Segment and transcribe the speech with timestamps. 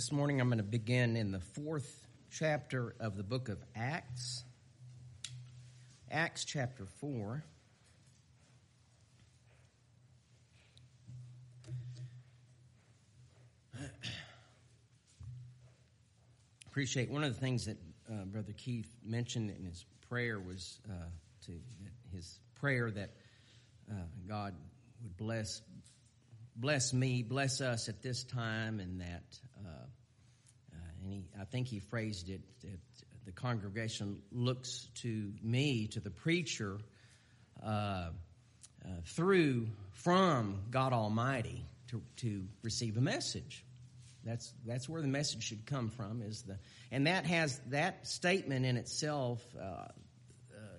[0.00, 4.44] This morning I'm going to begin in the fourth chapter of the book of Acts.
[6.10, 7.44] Acts chapter 4.
[16.66, 17.76] Appreciate one of the things that
[18.10, 20.94] uh, Brother Keith mentioned in his prayer was uh,
[21.44, 21.52] to
[22.10, 23.10] his prayer that
[23.90, 23.96] uh,
[24.26, 24.54] God
[25.02, 25.60] would bless
[26.56, 29.24] bless me, bless us at this time, and that,
[31.10, 32.78] and he, I think he phrased it that
[33.26, 36.78] the congregation looks to me, to the preacher,
[37.62, 38.10] uh, uh
[39.06, 43.64] through from God Almighty to, to receive a message.
[44.24, 46.22] That's that's where the message should come from.
[46.22, 46.58] Is the
[46.92, 49.42] and that has that statement in itself.
[49.58, 49.88] Uh, uh,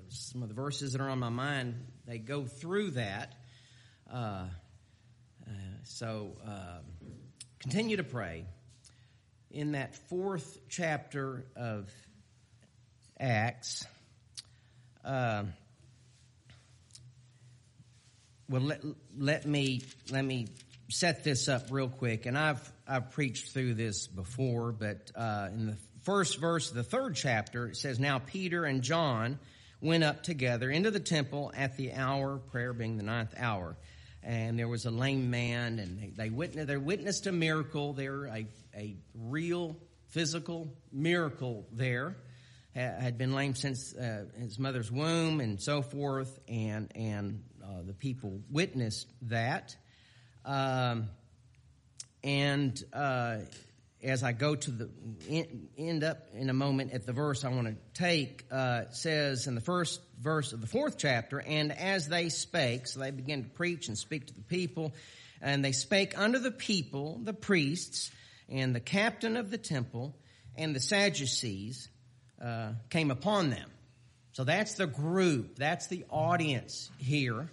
[0.10, 1.76] some of the verses that are on my mind
[2.06, 3.34] they go through that.
[4.12, 4.46] Uh,
[5.84, 6.86] so um,
[7.60, 8.46] continue to pray.
[9.54, 11.92] In that fourth chapter of
[13.20, 13.86] Acts,
[15.04, 15.44] uh,
[18.50, 18.82] well, let,
[19.18, 20.48] let me let me
[20.90, 22.26] set this up real quick.
[22.26, 26.84] And I've I've preached through this before, but uh, in the first verse of the
[26.84, 29.38] third chapter, it says, "Now Peter and John
[29.82, 33.76] went up together into the temple at the hour, prayer being the ninth hour."
[34.24, 38.26] And there was a lame man, and they, they witnessed, they witnessed a miracle there,
[38.26, 39.78] a, a real
[40.10, 42.18] physical miracle there.
[42.74, 47.94] Had been lame since uh, his mother's womb, and so forth, and and uh, the
[47.94, 49.76] people witnessed that.
[50.46, 51.10] Um,
[52.24, 53.40] and uh,
[54.04, 54.90] as I go to the
[55.78, 59.56] end up in a moment at the verse I want to take, uh, says in
[59.56, 63.50] the first verse of the fourth chapter, and as they spake, so they began to
[63.50, 64.94] preach and speak to the people,
[65.42, 68.12] and they spake unto the people, the priests,
[68.50, 70.16] and the captain of the temple,
[70.56, 71.88] and the Sadducees
[72.44, 73.70] uh, came upon them.
[74.34, 77.50] So that's the group, that's the audience here.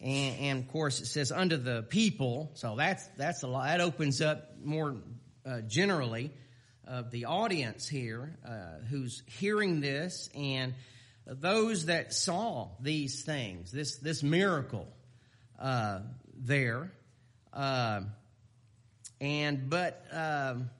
[0.00, 3.66] And, and, of course, it says under the people, so that's that's a lot.
[3.66, 4.96] That opens up more
[5.46, 6.30] uh, generally
[6.86, 10.74] of the audience here uh, who's hearing this and
[11.26, 14.88] those that saw these things, this, this miracle
[15.58, 16.00] uh,
[16.36, 16.92] there.
[17.52, 18.00] Uh,
[19.20, 20.70] and, but um,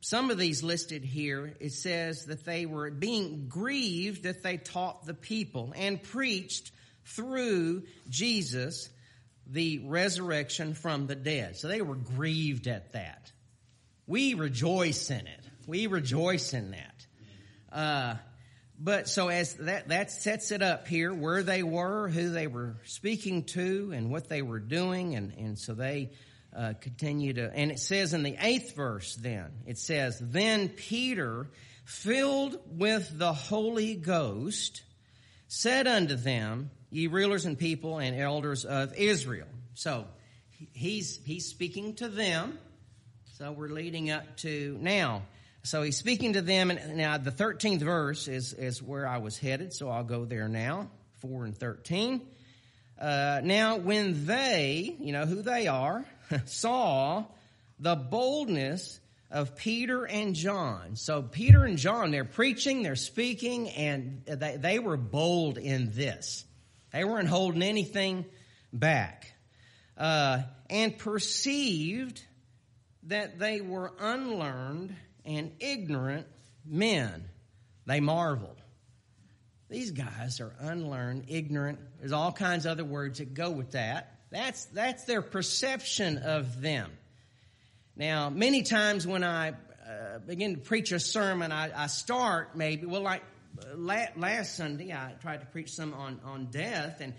[0.00, 5.06] some of these listed here, it says that they were being grieved that they taught
[5.06, 6.72] the people and preached
[7.04, 8.88] through Jesus
[9.46, 11.56] the resurrection from the dead.
[11.56, 13.30] So they were grieved at that.
[14.06, 15.40] We rejoice in it.
[15.66, 17.06] We rejoice in that.
[17.72, 18.16] Uh,
[18.78, 22.76] but so as that, that sets it up here, where they were, who they were
[22.84, 26.10] speaking to, and what they were doing, and, and so they
[26.54, 31.48] uh, continue to, and it says in the eighth verse then, it says, Then Peter,
[31.84, 34.82] filled with the Holy Ghost,
[35.48, 39.48] said unto them, Ye rulers and people and elders of Israel.
[39.74, 40.06] So
[40.72, 42.58] he's, he's speaking to them,
[43.38, 45.22] so we're leading up to now.
[45.64, 49.36] So he's speaking to them, and now the 13th verse is, is where I was
[49.36, 50.88] headed, so I'll go there now.
[51.18, 52.20] 4 and 13.
[52.96, 56.04] Uh, now, when they, you know who they are,
[56.44, 57.24] saw
[57.80, 59.00] the boldness
[59.32, 60.94] of Peter and John.
[60.94, 66.44] So Peter and John, they're preaching, they're speaking, and they, they were bold in this.
[66.92, 68.26] They weren't holding anything
[68.72, 69.32] back.
[69.98, 72.22] Uh, and perceived
[73.06, 74.94] that they were unlearned
[75.24, 76.26] and ignorant
[76.64, 77.28] men.
[77.86, 78.56] They marveled.
[79.68, 81.78] These guys are unlearned, ignorant.
[81.98, 84.18] There's all kinds of other words that go with that.
[84.30, 86.90] That's, that's their perception of them.
[87.96, 92.86] Now, many times when I uh, begin to preach a sermon, I, I start maybe,
[92.86, 93.22] well, like
[93.76, 97.14] last Sunday, I tried to preach some on, on death, and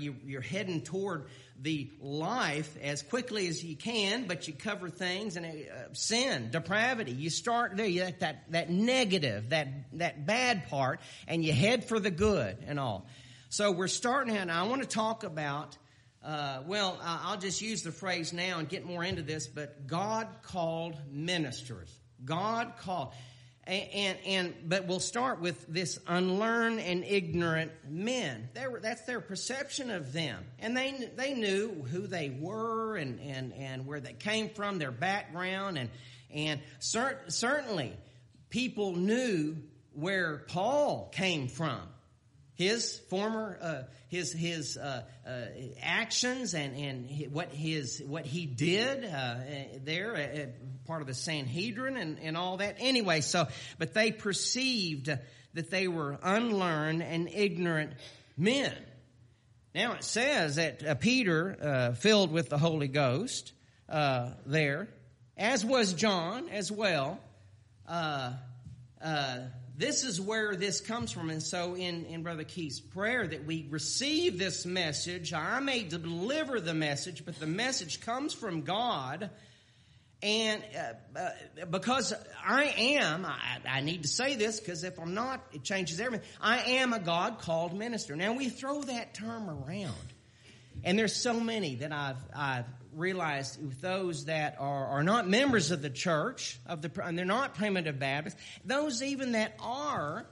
[0.00, 1.26] you, you're heading toward
[1.62, 7.12] the life as quickly as you can, but you cover things and uh, sin, depravity.
[7.12, 11.84] You start there, you that, that, that negative, that, that bad part, and you head
[11.84, 13.06] for the good and all.
[13.48, 15.76] So we're starting, out, and I want to talk about,
[16.24, 20.28] uh, well, I'll just use the phrase now and get more into this, but God
[20.42, 21.90] called ministers.
[22.24, 23.12] God called.
[23.66, 28.48] And, and, but we'll start with this unlearned and ignorant men.
[28.70, 30.44] Were, that's their perception of them.
[30.60, 34.92] And they, they knew who they were and, and, and where they came from, their
[34.92, 35.78] background.
[35.78, 35.90] And,
[36.32, 37.92] and cert, certainly
[38.50, 39.56] people knew
[39.94, 41.80] where Paul came from.
[42.56, 45.30] His former, uh, his, his, uh, uh,
[45.82, 49.34] actions and, and what his, what he did, uh,
[49.84, 50.52] there
[50.86, 52.76] part of the Sanhedrin and, and all that.
[52.78, 53.46] Anyway, so,
[53.78, 55.10] but they perceived
[55.52, 57.92] that they were unlearned and ignorant
[58.38, 58.74] men.
[59.74, 63.52] Now it says that uh, Peter, uh, filled with the Holy Ghost,
[63.86, 64.88] there,
[65.36, 67.20] as was John as well,
[69.78, 71.28] this is where this comes from.
[71.28, 76.60] And so in, in Brother Keith's prayer that we receive this message, I may deliver
[76.60, 79.30] the message, but the message comes from God.
[80.22, 83.38] And uh, uh, because I am, I,
[83.68, 86.26] I need to say this because if I'm not, it changes everything.
[86.40, 88.16] I am a God called minister.
[88.16, 89.94] Now we throw that term around.
[90.84, 92.64] And there's so many that I've, I've
[92.96, 97.24] realized with those that are, are not members of the church of the and they're
[97.24, 100.26] not primitive Baptists, those even that are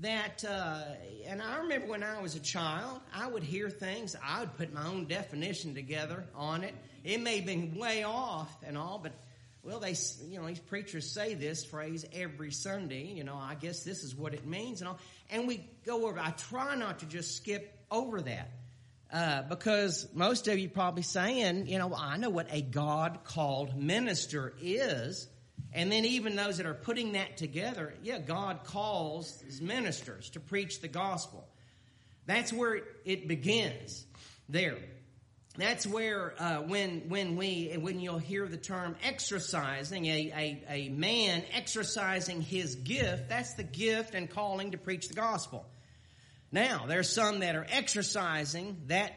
[0.00, 0.82] that uh,
[1.26, 4.72] and I remember when I was a child, I would hear things, I would put
[4.72, 6.74] my own definition together on it.
[7.04, 9.12] It may have been way off and all, but
[9.62, 9.94] well, they
[10.26, 13.06] you know these preachers say this phrase every Sunday.
[13.06, 14.98] You know, I guess this is what it means and all,
[15.30, 16.18] and we go over.
[16.18, 18.50] I try not to just skip over that.
[19.12, 23.76] Uh, because most of you probably saying, you know, I know what a God called
[23.76, 25.28] minister is.
[25.72, 30.40] And then even those that are putting that together, yeah, God calls his ministers to
[30.40, 31.46] preach the gospel.
[32.26, 34.06] That's where it, begins
[34.48, 34.78] there.
[35.56, 40.88] That's where uh, when when we when you'll hear the term exercising a, a, a
[40.90, 45.66] man exercising his gift, that's the gift and calling to preach the gospel.
[46.52, 49.12] Now, there's some that are exercising that,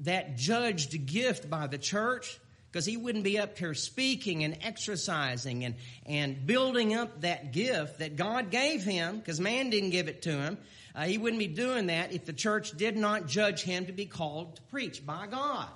[0.00, 2.38] that judged gift by the church
[2.70, 5.76] because he wouldn't be up here speaking and exercising and,
[6.06, 10.32] and building up that gift that God gave him because man didn't give it to
[10.32, 10.58] him.
[10.94, 14.06] Uh, he wouldn't be doing that if the church did not judge him to be
[14.06, 15.68] called to preach by God.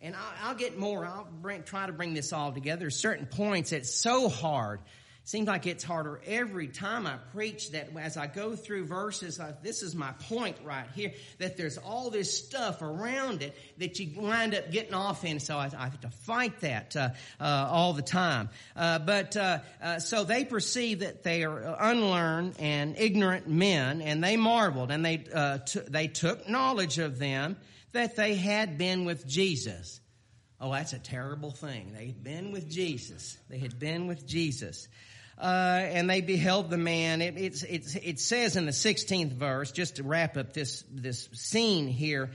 [0.00, 1.04] And I'll, I'll get more.
[1.04, 2.90] I'll bring, try to bring this all together.
[2.90, 4.80] Certain points it's so hard
[5.26, 9.54] Seems like it's harder every time I preach that as I go through verses, I,
[9.62, 14.20] this is my point right here, that there's all this stuff around it that you
[14.20, 15.40] wind up getting off in.
[15.40, 17.08] So I, I have to fight that uh,
[17.40, 18.50] uh, all the time.
[18.76, 24.22] Uh, but uh, uh, so they perceive that they are unlearned and ignorant men, and
[24.22, 27.56] they marveled, and they uh, t- they took knowledge of them
[27.92, 30.02] that they had been with Jesus.
[30.60, 31.94] Oh, that's a terrible thing.
[31.96, 33.38] They had been with Jesus.
[33.48, 34.86] They had been with Jesus
[35.38, 37.22] uh, and they beheld the man.
[37.22, 41.28] It, it's, it's, it says in the 16th verse, just to wrap up this, this
[41.32, 42.30] scene here,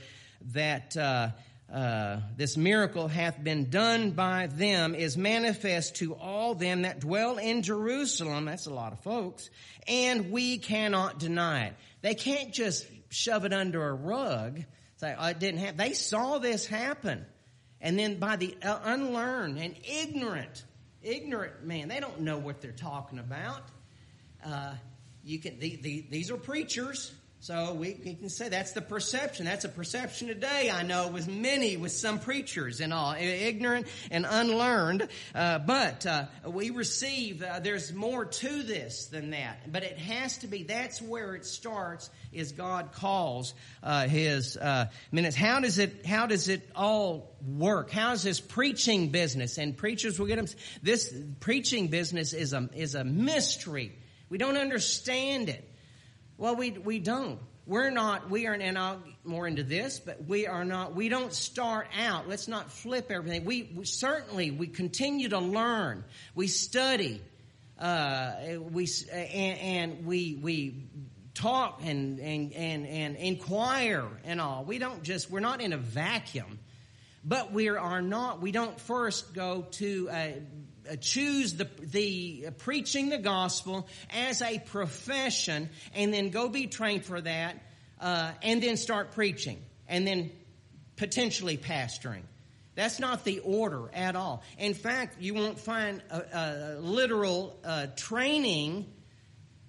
[0.52, 1.30] that uh,
[1.72, 7.38] uh, this miracle hath been done by them is manifest to all them that dwell
[7.38, 8.44] in Jerusalem.
[8.44, 9.48] That's a lot of folks.
[9.86, 11.74] And we cannot deny it.
[12.02, 14.62] They can't just shove it under a rug.
[14.96, 15.76] Say, oh, it didn't happen.
[15.76, 17.24] They saw this happen.
[17.80, 20.64] And then by the uh, unlearned and ignorant
[21.02, 21.88] ignorant man.
[21.88, 23.62] They don't know what they're talking about.
[24.44, 24.74] Uh,
[25.24, 29.46] you can the, the, these are preachers, so we, we, can say that's the perception.
[29.46, 30.70] That's a perception today.
[30.70, 35.08] I know with many, with some preachers and all, ignorant and unlearned.
[35.34, 37.42] Uh, but uh, we receive.
[37.42, 39.72] Uh, there's more to this than that.
[39.72, 40.64] But it has to be.
[40.64, 42.10] That's where it starts.
[42.30, 45.34] Is God calls uh, His uh, minutes?
[45.34, 46.04] How does it?
[46.04, 47.90] How does it all work?
[47.90, 49.56] How is this preaching business?
[49.56, 50.48] And preachers will get them.
[50.82, 53.96] This preaching business is a is a mystery.
[54.28, 55.69] We don't understand it.
[56.40, 57.38] Well, we, we don't.
[57.66, 61.10] We're not, we are, and I'll get more into this, but we are not, we
[61.10, 63.44] don't start out, let's not flip everything.
[63.44, 66.02] We, we certainly, we continue to learn.
[66.34, 67.20] We study,
[67.78, 70.88] uh, we, and, and we, we
[71.34, 74.64] talk and, and, and, and inquire and all.
[74.64, 76.58] We don't just, we're not in a vacuum.
[77.22, 80.42] But we are not, we don't first go to a
[80.96, 87.04] choose the, the uh, preaching the gospel as a profession and then go be trained
[87.04, 87.56] for that
[88.00, 90.30] uh, and then start preaching and then
[90.96, 92.22] potentially pastoring.
[92.74, 94.42] That's not the order at all.
[94.58, 98.86] In fact, you won't find a, a literal uh, training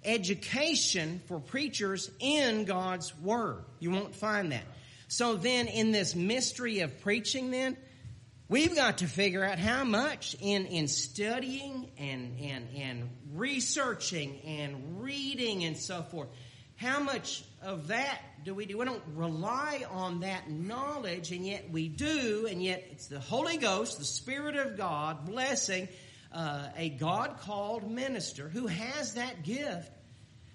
[0.03, 3.65] education for preachers in God's Word.
[3.79, 4.63] You won't find that.
[5.07, 7.75] So then, in this mystery of preaching, then,
[8.51, 15.01] We've got to figure out how much in, in studying and, and, and researching and
[15.01, 16.27] reading and so forth,
[16.75, 18.77] how much of that do we do?
[18.77, 23.55] We don't rely on that knowledge, and yet we do, and yet it's the Holy
[23.55, 25.87] Ghost, the Spirit of God, blessing
[26.33, 29.89] uh, a God called minister who has that gift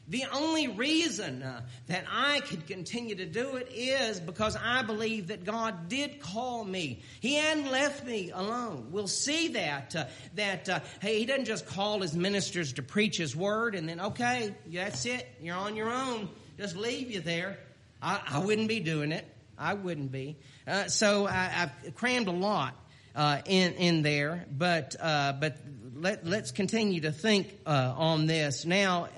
[0.08, 5.28] The only reason uh, that I could continue to do it is because I believe
[5.28, 7.02] that God did call me.
[7.20, 8.88] He hadn't left me alone.
[8.92, 10.04] We'll see that, uh,
[10.36, 14.00] that, uh, hey, He doesn't just call His ministers to preach His word and then,
[14.00, 15.26] okay, that's it.
[15.42, 16.28] You're on your own.
[16.56, 17.58] Just leave you there.
[18.00, 19.26] I, I wouldn't be doing it.
[19.58, 20.36] I wouldn't be.
[20.66, 22.74] Uh, so I, have crammed a lot
[23.14, 25.56] uh, in in there, but uh, but
[25.94, 28.66] let, us continue to think uh, on this.
[28.66, 29.08] Now,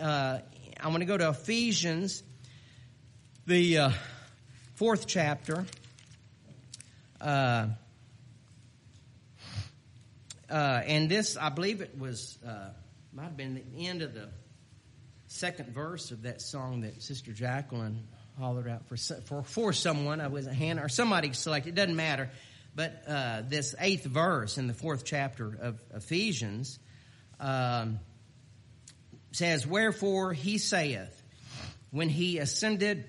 [0.80, 2.22] I want to go to Ephesians,
[3.46, 3.90] the uh,
[4.76, 5.64] fourth chapter.
[10.50, 12.38] and this, I believe it was,
[13.12, 14.28] might have been the end of the
[15.26, 18.06] second verse of that song that Sister Jacqueline
[18.38, 20.20] hollered out for for for someone.
[20.20, 21.70] I was a hand or somebody selected.
[21.70, 22.30] It doesn't matter.
[22.76, 26.78] But uh, this eighth verse in the fourth chapter of Ephesians
[27.40, 27.98] um,
[29.32, 31.22] says, "Wherefore he saith,
[31.90, 33.04] when he ascended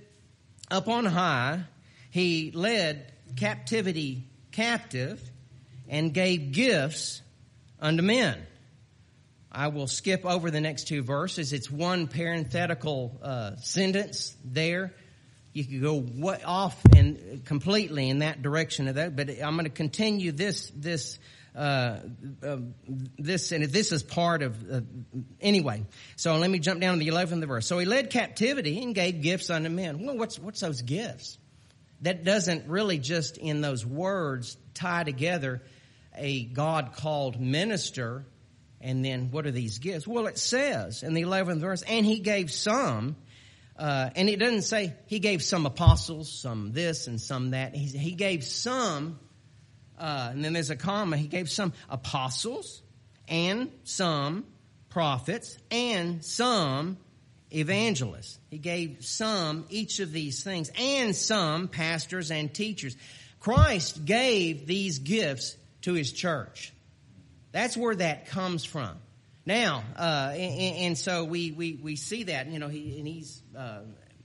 [0.70, 1.64] up on high,
[2.12, 5.22] he led captivity captive
[5.88, 7.22] and gave gifts
[7.80, 8.38] unto men."
[9.52, 11.54] I will skip over the next two verses.
[11.54, 14.94] It's one parenthetical uh, sentence there
[15.54, 19.16] you could go off and completely in that direction of that.
[19.16, 21.18] But I'm going to continue this this
[21.56, 22.00] uh,
[22.44, 22.58] uh,
[23.18, 24.82] this and this is part of uh,
[25.42, 25.86] anyway.
[26.16, 27.68] So let me jump down to the 11th verse.
[27.68, 30.06] So he led captivity and gave gifts unto men.
[30.06, 31.38] Well, what's what's those gifts?
[32.02, 35.62] That doesn't really just in those words tie together
[36.16, 38.26] a God called minister.
[38.82, 40.08] And then what are these gifts?
[40.08, 43.18] Well, it says in the 11th verse, and he gave some
[43.80, 47.74] uh, and it doesn't say he gave some apostles, some this and some that.
[47.74, 49.18] He, he gave some,
[50.00, 52.82] uh, and then there's a comma, he gave some apostles
[53.28, 54.46] and some
[54.90, 56.98] prophets and some
[57.52, 58.40] evangelists.
[58.50, 62.96] He gave some each of these things and some pastors and teachers.
[63.40, 66.74] Christ gave these gifts to his church.
[67.52, 68.98] That's where that comes from.
[69.46, 73.42] Now, uh, and, and, so we, we, we see that, you know, he, and he's,
[73.58, 73.80] uh,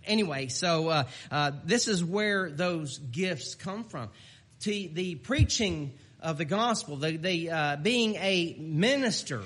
[0.04, 4.11] anyway, so uh, uh, this is where those gifts come from.
[4.64, 9.42] To the preaching of the gospel, the, the uh, being a minister,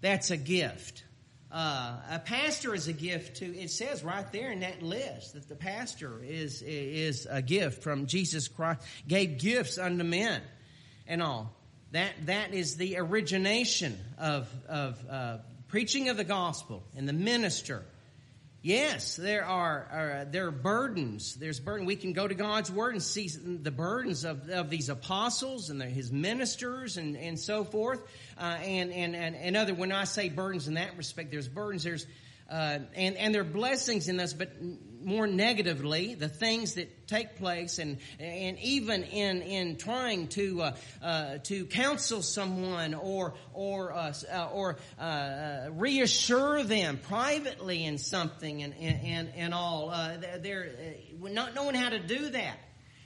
[0.00, 1.02] that's a gift.
[1.50, 3.52] Uh, a pastor is a gift too.
[3.56, 8.06] It says right there in that list that the pastor is is a gift from
[8.06, 8.80] Jesus Christ.
[9.08, 10.40] Gave gifts unto men,
[11.08, 11.52] and all.
[11.90, 17.84] That, that is the origination of, of uh, preaching of the gospel and the minister.
[18.64, 21.34] Yes, there are, are, there are burdens.
[21.34, 21.84] There's burden.
[21.84, 25.78] We can go to God's word and see the burdens of, of these apostles and
[25.78, 28.00] the, his ministers and, and so forth.
[28.38, 31.84] Uh, and, and, and, and other, when I say burdens in that respect, there's burdens,
[31.84, 32.06] there's,
[32.50, 34.50] uh, and, and there are blessings in this, but
[35.04, 40.76] more negatively, the things that take place, and and even in in trying to uh,
[41.02, 47.98] uh, to counsel someone or or uh, uh or uh, uh, reassure them privately in
[47.98, 49.88] something, and and and all,
[50.40, 50.70] they're
[51.20, 52.58] not knowing how to do that.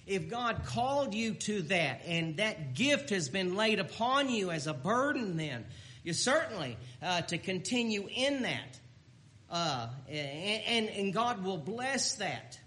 [0.06, 4.66] If God called you to that, and that gift has been laid upon you as
[4.66, 5.66] a burden, then
[6.02, 6.78] you certainly
[7.28, 8.78] to continue in that.
[9.50, 12.58] Uh, and, and God will bless that.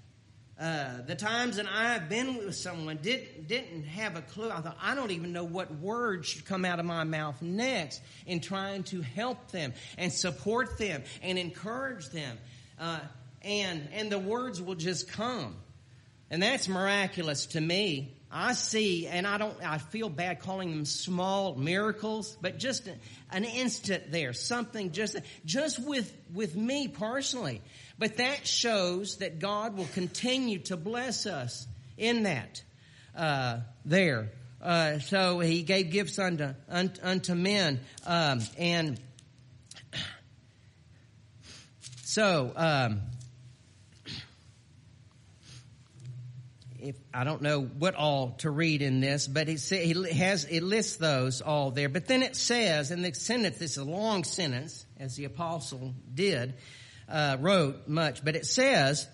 [0.60, 4.52] Uh, the times that I've been with someone didn't didn't have a clue.
[4.52, 8.00] I thought I don't even know what words should come out of my mouth next
[8.28, 12.38] in trying to help them and support them and encourage them,
[12.80, 13.00] uh,
[13.42, 15.56] and and the words will just come,
[16.30, 18.14] and that's miraculous to me.
[18.32, 22.88] I see, and I don't, I feel bad calling them small miracles, but just
[23.32, 27.62] an instant there, something just, just with, with me personally.
[27.98, 32.62] But that shows that God will continue to bless us in that,
[33.16, 34.32] uh, there.
[34.62, 39.00] Uh, so he gave gifts unto, unto, unto men, um, and
[42.04, 43.02] so, um,
[46.82, 49.62] if I don't know what all to read in this, but it
[50.14, 51.90] has it lists those all there.
[51.90, 55.94] But then it says in the sentence, this is a long sentence, as the apostle
[56.14, 56.56] did,
[57.08, 59.08] uh, wrote much, but it says,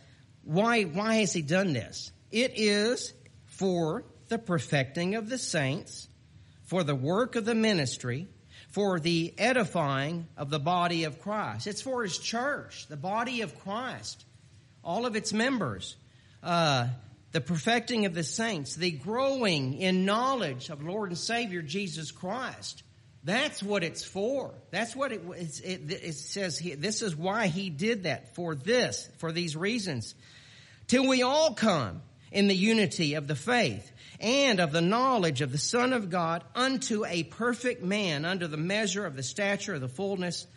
[0.43, 2.11] why why has he done this?
[2.31, 3.13] It is
[3.45, 6.07] for the perfecting of the saints,
[6.63, 8.27] for the work of the ministry,
[8.69, 11.67] for the edifying of the body of Christ.
[11.67, 14.25] It's for his church, the body of Christ,
[14.83, 15.95] all of its members.
[16.43, 16.87] Uh,
[17.31, 22.83] the perfecting of the saints, the growing in knowledge of Lord and Savior Jesus Christ.
[23.23, 24.53] That's what it's for.
[24.71, 25.21] That's what it,
[25.63, 26.77] it, it says here.
[26.77, 30.15] This is why he did that for this, for these reasons.
[30.87, 35.51] Till we all come in the unity of the faith and of the knowledge of
[35.51, 39.81] the Son of God unto a perfect man under the measure of the stature of
[39.81, 40.47] the fullness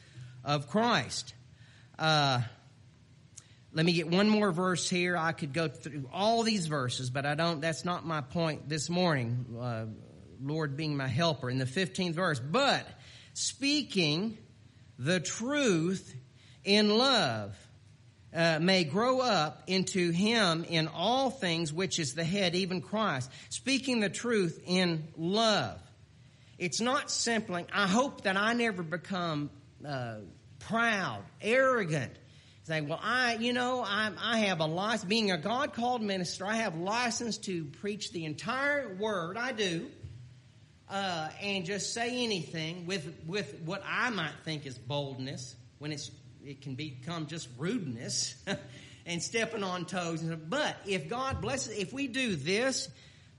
[0.45, 1.35] of Christ.
[1.99, 2.43] Uh,
[3.73, 5.17] let me get one more verse here.
[5.17, 7.61] I could go through all these verses, but I don't.
[7.61, 9.57] That's not my point this morning.
[9.61, 9.87] Uh,
[10.43, 12.41] Lord being my helper in the 15th verse.
[12.41, 12.87] But
[13.35, 14.39] speaking
[14.99, 16.15] the truth
[16.65, 17.57] in love
[18.35, 23.31] uh, may grow up into him in all things, which is the head, even Christ.
[23.49, 25.81] Speaking the truth in love.
[26.59, 29.50] It's not simply, I hope that I never become
[29.87, 30.17] uh,
[30.59, 32.12] proud, arrogant,
[32.64, 36.47] saying, well, I, you know, I, I have a license, being a God called minister,
[36.47, 39.37] I have license to preach the entire word.
[39.37, 39.90] I do.
[40.88, 46.11] Uh, and just say anything with, with what I might think is boldness when it's
[46.45, 48.35] it can become just rudeness
[49.07, 50.23] and stepping on toes.
[50.23, 52.88] But if God blesses, if we do this,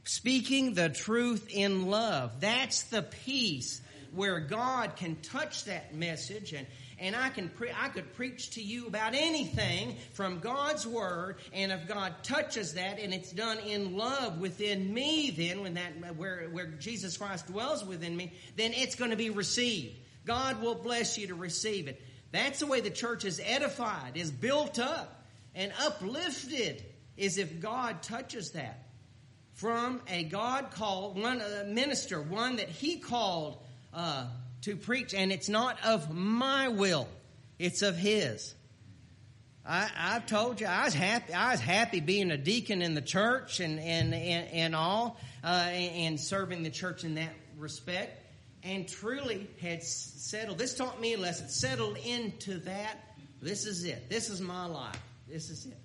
[0.03, 3.81] speaking the truth in love, that's the peace
[4.13, 6.67] where God can touch that message and,
[7.01, 11.71] and I can pre- I could preach to you about anything from God's word, and
[11.71, 16.47] if God touches that and it's done in love within me, then when that where
[16.51, 19.97] where Jesus Christ dwells within me, then it's going to be received.
[20.25, 21.99] God will bless you to receive it.
[22.31, 26.85] That's the way the church is edified, is built up, and uplifted,
[27.17, 28.87] is if God touches that.
[29.55, 33.57] From a God called, one a minister, one that He called
[33.93, 34.27] uh,
[34.61, 37.07] to preach, and it's not of my will,
[37.59, 38.53] it's of His.
[39.65, 41.33] I, have told you I was happy.
[41.33, 45.67] I was happy being a deacon in the church and and and, and all, uh,
[45.69, 48.21] and, and serving the church in that respect
[48.63, 50.57] and truly had settled.
[50.57, 51.49] This taught me a lesson.
[51.49, 52.97] Settled into that.
[53.41, 54.09] This is it.
[54.09, 55.01] This is my life.
[55.27, 55.77] This is it.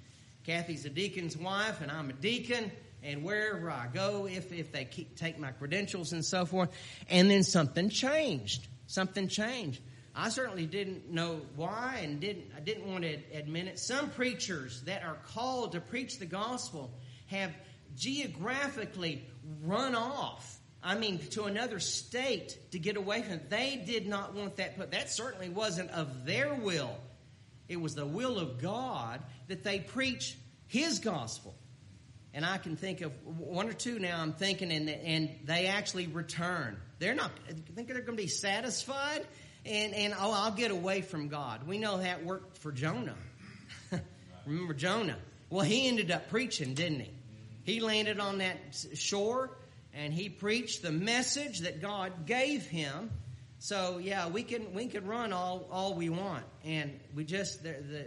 [0.44, 2.70] Kathy's a deacon's wife, and I'm a deacon.
[3.07, 6.71] And wherever I go, if if they keep, take my credentials and so forth,
[7.09, 8.66] and then something changed.
[8.87, 9.81] Something changed.
[10.14, 13.79] I certainly didn't know why, and didn't I didn't want to admit it.
[13.79, 16.90] Some preachers that are called to preach the gospel
[17.29, 17.53] have
[17.97, 19.25] geographically
[19.62, 23.51] run off I mean, to another state to get away from it.
[23.51, 24.92] They did not want that, put.
[24.92, 26.97] that certainly wasn't of their will.
[27.69, 30.38] It was the will of God that they preach
[30.69, 31.57] His gospel.
[32.37, 36.07] And I can think of one or two now I'm thinking, and, and they actually
[36.07, 36.77] return.
[36.99, 39.27] They're not, I think they're going to be satisfied,
[39.64, 41.66] and, and oh, I'll get away from God.
[41.66, 43.16] We know that worked for Jonah.
[44.46, 45.16] Remember Jonah?
[45.49, 47.11] Well, he ended up preaching, didn't he?
[47.64, 48.59] He landed on that
[48.92, 49.57] shore
[49.94, 53.11] and he preached the message that God gave him.
[53.61, 57.70] So yeah, we can we can run all all we want, and we just the,
[57.70, 58.07] the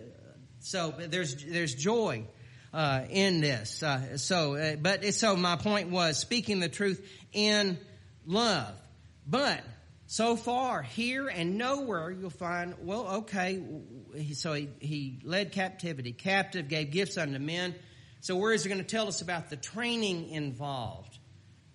[0.59, 2.27] so there's there's joy
[2.73, 3.81] uh, in this.
[3.83, 7.77] Uh, so, uh, but so my point was speaking the truth in
[8.25, 8.73] love,
[9.27, 9.61] but.
[10.11, 13.63] So far, here and nowhere, you'll find, well, okay,
[14.33, 17.75] so he, he led captivity, captive, gave gifts unto men.
[18.21, 21.19] So where is he going to tell us about the training involved?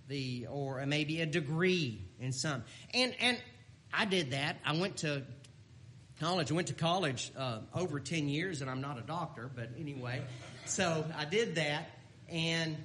[0.09, 2.65] the or maybe a degree in some.
[2.93, 3.39] And and
[3.93, 4.57] I did that.
[4.65, 5.23] I went to
[6.21, 6.51] college.
[6.51, 10.23] I went to college uh, over ten years, and I'm not a doctor, but anyway.
[10.67, 11.91] So I did that,
[12.29, 12.77] and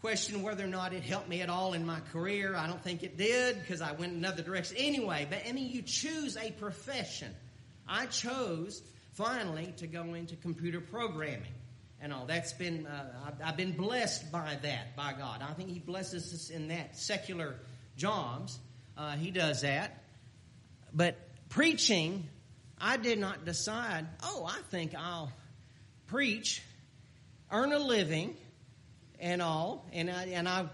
[0.00, 2.56] questioned whether or not it helped me at all in my career.
[2.56, 4.76] I don't think it did because I went another direction.
[4.78, 7.34] Anyway, but I mean, you choose a profession.
[7.86, 11.52] I chose finally to go into computer programming
[12.00, 12.24] and all.
[12.24, 15.42] That's been, uh, I've, been blessed by that, by God.
[15.42, 16.96] I think He blesses us in that.
[16.96, 17.56] Secular
[17.96, 18.58] jobs,
[18.96, 20.02] uh, He does that.
[20.94, 21.18] But
[21.50, 22.26] preaching,
[22.80, 25.30] I did not decide, oh, I think I'll
[26.06, 26.62] preach,
[27.52, 28.36] earn a living,
[29.18, 29.86] and all.
[29.92, 30.66] And I, and I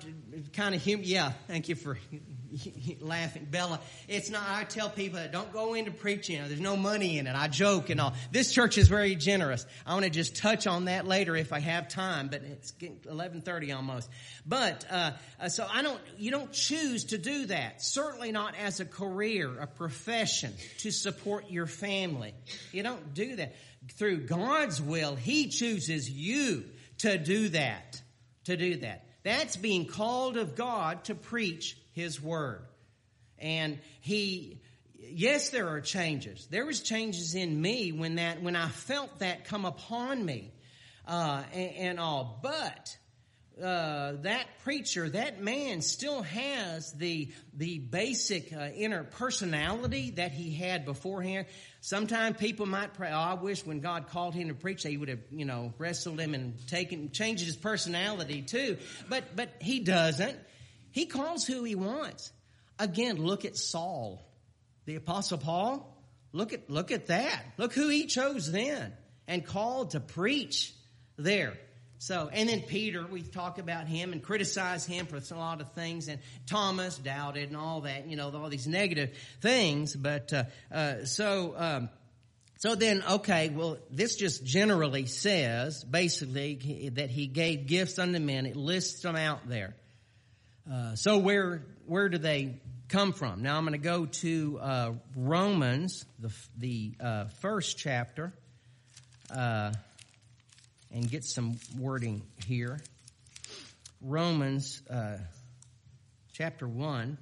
[0.52, 1.98] kind of, hum- yeah, thank you for
[3.00, 3.80] laughing, Bella.
[4.08, 4.42] It's not.
[4.48, 6.40] I tell people that don't go into preaching.
[6.46, 7.34] there's no money in it.
[7.34, 8.14] I joke and all.
[8.32, 9.66] This church is very generous.
[9.86, 12.28] I want to just touch on that later if I have time.
[12.28, 14.08] But it's 11:30 almost.
[14.44, 16.00] But uh, uh, so I don't.
[16.18, 17.82] You don't choose to do that.
[17.82, 22.34] Certainly not as a career, a profession to support your family.
[22.72, 23.54] You don't do that
[23.94, 25.16] through God's will.
[25.16, 26.64] He chooses you
[26.98, 28.00] to do that.
[28.44, 29.04] To do that.
[29.22, 32.62] That's being called of God to preach his Word.
[33.38, 34.60] And He,
[35.00, 36.46] yes, there are changes.
[36.50, 40.52] There was changes in me when that, when I felt that come upon me,
[41.08, 42.38] uh, and, and all.
[42.42, 42.96] But
[43.62, 50.52] uh, that preacher, that man still has the the basic uh, inner personality that he
[50.52, 51.46] had beforehand.
[51.80, 55.08] Sometimes people might pray, "Oh, I wish when God called him to preach, he would
[55.08, 58.76] have, you know, wrestled him and taken changed his personality too."
[59.08, 60.36] But but he doesn't.
[60.96, 62.32] He calls who he wants.
[62.78, 64.26] Again, look at Saul,
[64.86, 65.94] the apostle Paul.
[66.32, 67.44] Look at look at that.
[67.58, 68.94] Look who he chose then
[69.28, 70.72] and called to preach
[71.18, 71.52] there.
[71.98, 75.72] So, and then Peter, we talk about him and criticize him for a lot of
[75.72, 79.10] things, and Thomas doubted and all that, you know, all these negative
[79.42, 79.94] things.
[79.94, 81.90] But uh, uh, so, um,
[82.56, 88.46] so then, okay, well, this just generally says basically that he gave gifts unto men.
[88.46, 89.74] It lists them out there.
[90.70, 93.42] Uh, so where where do they come from?
[93.42, 98.32] Now I'm going to go to uh, Romans, the the uh, first chapter.
[99.30, 99.72] Uh,
[100.92, 102.80] and get some wording here.
[104.00, 105.18] Romans uh,
[106.32, 107.18] chapter 1.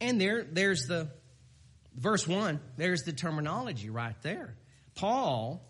[0.00, 1.08] And there, there's the
[1.94, 4.54] verse 1, there's the terminology right there.
[4.94, 5.60] Paul,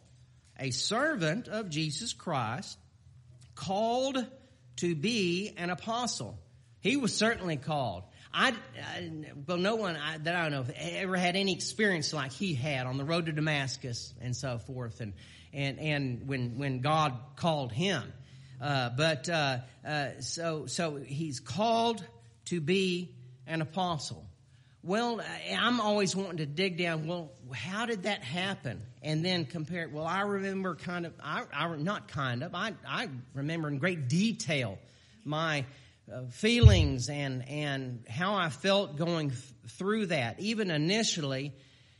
[0.58, 2.78] a servant of Jesus Christ,
[3.54, 4.24] called
[4.78, 6.38] to be an apostle.
[6.80, 8.02] He was certainly called.
[8.32, 9.10] I, I
[9.46, 12.86] well, no one I, that I don't know ever had any experience like he had
[12.86, 15.00] on the road to Damascus and so forth.
[15.00, 15.12] And
[15.52, 18.12] and, and when, when God called him.
[18.60, 22.04] Uh, but uh, uh, so so he's called
[22.46, 23.14] to be
[23.46, 24.24] an apostle.
[24.82, 25.20] Well,
[25.56, 27.06] I'm always wanting to dig down.
[27.06, 28.82] Well, how did that happen?
[29.02, 29.92] And then compare it.
[29.92, 31.14] Well, I remember kind of.
[31.22, 32.54] I, I not kind of.
[32.54, 34.78] I I remember in great detail
[35.24, 35.64] my
[36.12, 41.52] uh, feelings and and how I felt going th- through that, even initially,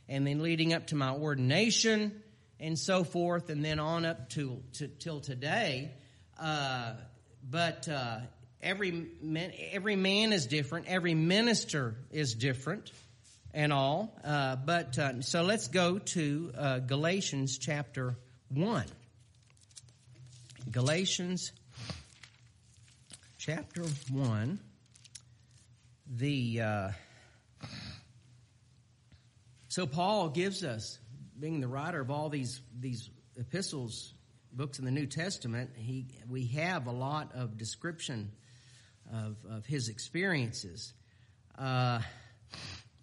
[0.07, 2.21] and then leading up to my ordination
[2.59, 5.91] and so forth, and then on up to, to till today.
[6.39, 6.93] Uh,
[7.49, 8.19] but uh,
[8.61, 10.87] every man, every man is different.
[10.87, 12.91] Every minister is different,
[13.53, 14.15] and all.
[14.23, 18.15] Uh, but uh, so let's go to uh, Galatians chapter
[18.49, 18.85] one.
[20.71, 21.51] Galatians
[23.37, 24.59] chapter one.
[26.11, 26.89] The uh,
[29.67, 30.97] so Paul gives us
[31.39, 34.13] being the writer of all these these epistles,
[34.51, 38.31] books in the New Testament, he we have a lot of description
[39.11, 40.93] of of his experiences.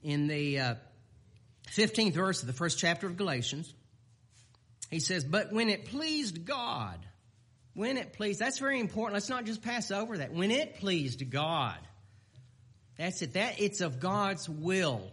[0.03, 0.75] In the uh,
[1.69, 3.73] fifteenth verse of the first chapter of Galatians,
[4.91, 6.99] he says, "But when it pleased God."
[7.75, 9.13] When it pleased, that's very important.
[9.13, 10.33] Let's not just pass over that.
[10.33, 11.77] When it pleased God,
[12.97, 13.35] that's it.
[13.35, 15.13] That it's of God's will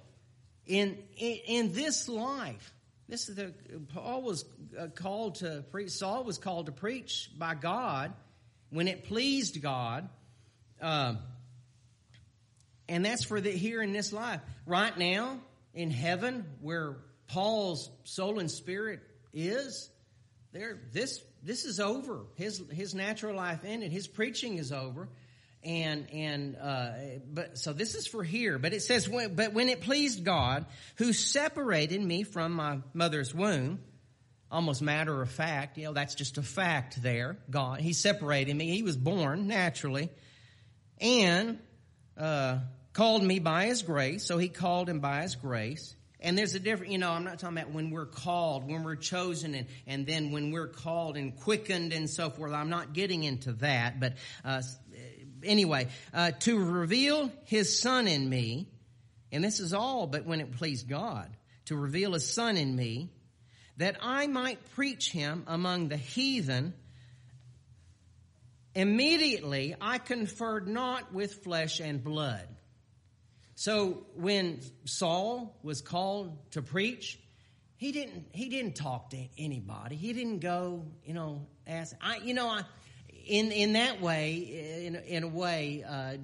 [0.65, 2.73] in, in, in this life.
[3.09, 3.53] This is the
[3.93, 4.45] Paul was
[4.79, 5.89] uh, called to preach.
[5.89, 8.13] Saul was called to preach by God
[8.69, 10.07] when it pleased God,
[10.81, 11.15] uh,
[12.87, 14.41] and that's for the here in this life.
[14.65, 15.39] Right now
[15.73, 18.99] in heaven, where Paul's soul and spirit
[19.33, 19.89] is,
[20.51, 22.21] there this this is over.
[22.35, 23.91] His his natural life ended.
[23.91, 25.09] His preaching is over
[25.63, 26.91] and and uh,
[27.31, 30.65] but so this is for here but it says but when it pleased god
[30.97, 33.79] who separated me from my mother's womb
[34.51, 38.71] almost matter of fact you know that's just a fact there god he separated me
[38.71, 40.09] he was born naturally
[40.99, 41.59] and
[42.17, 42.59] uh,
[42.93, 46.59] called me by his grace so he called him by his grace and there's a
[46.59, 50.07] different, you know, I'm not talking about when we're called, when we're chosen, and, and
[50.07, 52.53] then when we're called and quickened and so forth.
[52.53, 54.13] I'm not getting into that, but
[54.45, 54.61] uh,
[55.43, 58.69] anyway, uh, to reveal his son in me,
[59.33, 61.29] and this is all but when it pleased God,
[61.65, 63.09] to reveal his son in me,
[63.77, 66.73] that I might preach him among the heathen.
[68.75, 72.47] Immediately I conferred not with flesh and blood.
[73.55, 77.19] So when Saul was called to preach,
[77.75, 79.95] he didn't he didn't talk to anybody.
[79.95, 82.63] He didn't go, you know, ask I you know I
[83.25, 86.17] in in that way, in in a way, uh,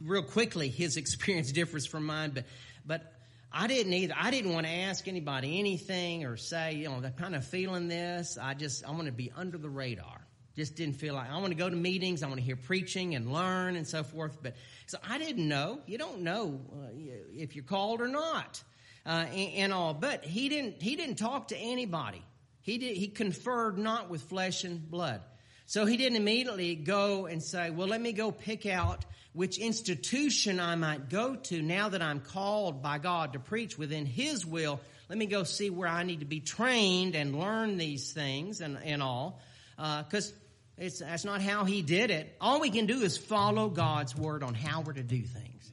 [0.00, 2.32] real quickly, his experience differs from mine.
[2.34, 2.44] But
[2.84, 3.12] but
[3.52, 4.14] I didn't either.
[4.16, 7.88] I didn't want to ask anybody anything or say, you know, I'm kind of feeling
[7.88, 8.38] this.
[8.40, 10.19] I just I want to be under the radar.
[10.56, 12.22] Just didn't feel like I want to go to meetings.
[12.22, 14.38] I want to hear preaching and learn and so forth.
[14.42, 14.54] But
[14.86, 15.80] so I didn't know.
[15.86, 16.88] You don't know uh,
[17.32, 18.62] if you're called or not,
[19.06, 19.94] uh, and, and all.
[19.94, 20.82] But he didn't.
[20.82, 22.22] He didn't talk to anybody.
[22.62, 22.96] He did.
[22.96, 25.22] He conferred not with flesh and blood.
[25.66, 30.58] So he didn't immediately go and say, well, let me go pick out which institution
[30.58, 34.80] I might go to now that I'm called by God to preach within his will.
[35.08, 38.78] Let me go see where I need to be trained and learn these things and,
[38.82, 39.40] and all.
[39.80, 40.32] Because
[40.76, 42.34] It's, that's not how he did it.
[42.40, 45.72] All we can do is follow God's word on how we're to do things.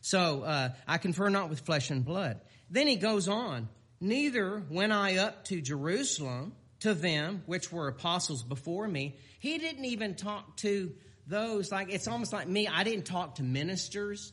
[0.00, 2.40] So uh, I confer not with flesh and blood.
[2.70, 3.68] Then he goes on.
[4.00, 9.16] Neither went I up to Jerusalem to them which were apostles before me.
[9.40, 10.92] He didn't even talk to
[11.26, 12.68] those like it's almost like me.
[12.68, 14.32] I didn't talk to ministers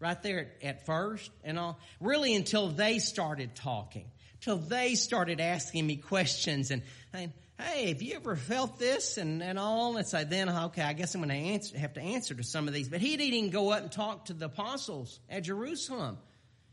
[0.00, 1.78] right there at, at first and all.
[2.00, 4.06] Really until they started talking,
[4.40, 6.82] till they started asking me questions and
[7.12, 9.96] saying, "Hey, have you ever felt this?" and and all.
[9.96, 12.68] And say, then okay, I guess I'm going to answer, have to answer to some
[12.68, 12.88] of these.
[12.88, 16.18] But he didn't even go up and talk to the apostles at Jerusalem.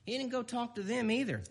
[0.06, 1.44] He didn't go talk to them either.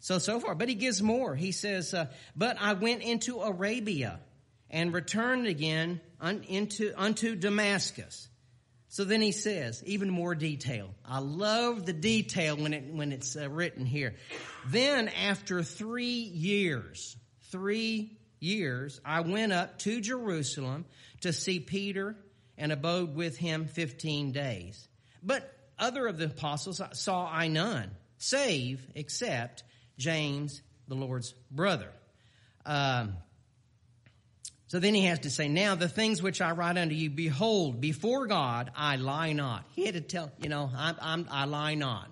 [0.00, 0.54] So, so far.
[0.54, 1.34] But he gives more.
[1.34, 2.06] He says, uh,
[2.36, 4.20] But I went into Arabia
[4.68, 8.28] and returned again un, into, unto Damascus.
[8.88, 10.90] So then he says, even more detail.
[11.04, 14.14] I love the detail when it, when it's uh, written here.
[14.68, 17.16] Then after three years,
[17.50, 20.84] three years, I went up to Jerusalem
[21.22, 22.16] to see Peter
[22.56, 24.88] and abode with him 15 days.
[25.22, 29.64] But other of the apostles saw I none, save, except
[29.98, 31.90] James, the Lord's brother.
[32.64, 33.14] Um,
[34.68, 37.80] so then he has to say, Now the things which I write unto you, behold,
[37.80, 39.64] before God I lie not.
[39.74, 42.08] He had to tell, you know, I'm, i lie not.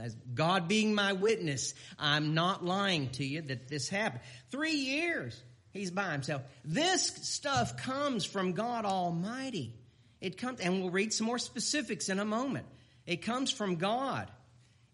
[0.00, 4.22] As God being my witness, I'm not lying to you that this happened.
[4.50, 5.40] Three years
[5.72, 6.42] he's by himself.
[6.64, 9.74] This stuff comes from God Almighty.
[10.20, 12.66] It comes, and we'll read some more specifics in a moment.
[13.06, 14.30] It comes from God.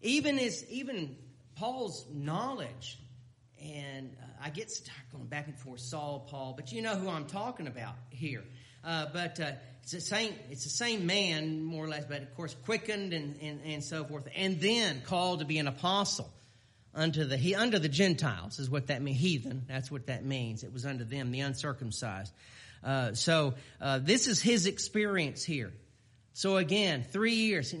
[0.01, 1.15] Even as, even
[1.55, 2.99] Paul's knowledge,
[3.61, 7.09] and uh, I get stuck going back and forth, Saul, Paul, but you know who
[7.09, 8.43] I'm talking about here.
[8.83, 9.51] Uh, but uh,
[9.83, 10.33] it's the same.
[10.49, 14.05] It's the same man, more or less, but of course quickened and, and, and so
[14.05, 16.31] forth, and then called to be an apostle
[16.95, 19.19] unto the he unto the Gentiles is what that means.
[19.19, 19.65] Heathen.
[19.67, 20.63] That's what that means.
[20.63, 22.31] It was unto them, the uncircumcised.
[22.81, 25.73] Uh, so uh, this is his experience here.
[26.31, 27.77] So again, three years, he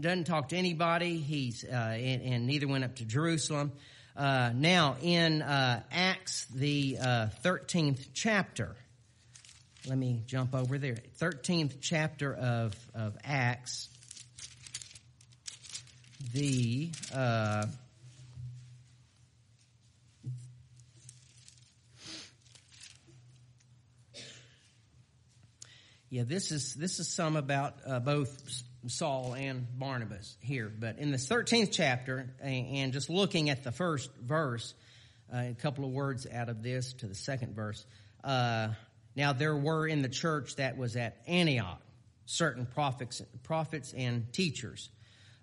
[0.00, 1.18] doesn't talk to anybody.
[1.18, 3.72] He's uh, and, and, neither went up to Jerusalem.
[4.16, 8.74] Uh, now in uh, Acts, the uh, thirteenth chapter.
[9.88, 10.96] Let me jump over there.
[11.16, 13.88] Thirteenth chapter of of Acts.
[16.32, 17.66] The uh,
[26.08, 31.10] Yeah, this is this is some about uh, both Saul and Barnabas here, but in
[31.10, 34.72] the 13th chapter, and just looking at the first verse,
[35.32, 37.84] uh, a couple of words out of this to the second verse.
[39.16, 41.80] Now there were in the church that was at Antioch
[42.26, 44.90] certain prophets, prophets and teachers,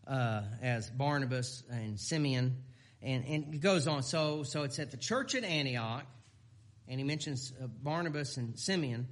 [0.05, 2.57] uh, as Barnabas and Simeon,
[3.01, 4.03] and, and it goes on.
[4.03, 6.05] So so it's at the church at Antioch,
[6.87, 9.07] and he mentions uh, Barnabas and Simeon.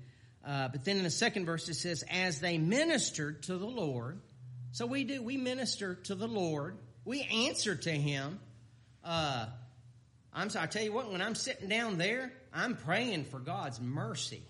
[0.46, 4.20] Uh, but then in the second verse it says, as they ministered to the Lord.
[4.74, 6.78] So we do, we minister to the Lord.
[7.04, 8.40] We answer to Him.
[9.04, 9.48] Uh,
[10.34, 13.82] I'm sorry, I tell you what, when I'm sitting down there, I'm praying for God's
[13.82, 14.44] mercy.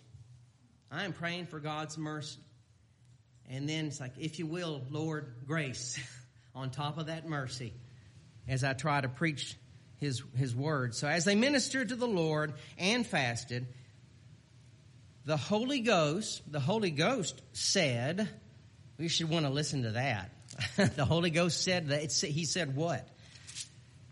[0.91, 2.39] I'm praying for God's mercy.
[3.49, 5.99] And then it's like, if you will, Lord, grace
[6.55, 7.73] on top of that mercy
[8.47, 9.57] as I try to preach
[9.97, 10.95] His, His word.
[10.95, 13.67] So as they ministered to the Lord and fasted,
[15.25, 18.27] the Holy Ghost, the Holy Ghost said,
[18.97, 20.31] we should want to listen to that.
[20.95, 23.07] the Holy Ghost said that, he said what?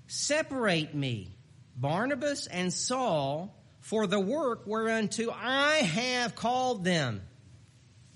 [0.07, 1.33] Separate me,
[1.75, 3.55] Barnabas and Saul,
[3.89, 7.23] for the work whereunto I have called them.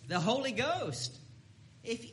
[0.07, 1.17] The Holy Ghost.
[1.83, 2.05] If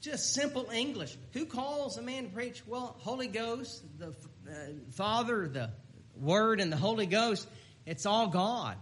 [0.00, 1.16] just simple English.
[1.32, 2.66] Who calls a man to preach?
[2.66, 4.52] Well, Holy Ghost, the uh,
[4.94, 5.70] Father, the
[6.16, 7.46] Word, and the Holy Ghost.
[7.86, 8.76] It's all God.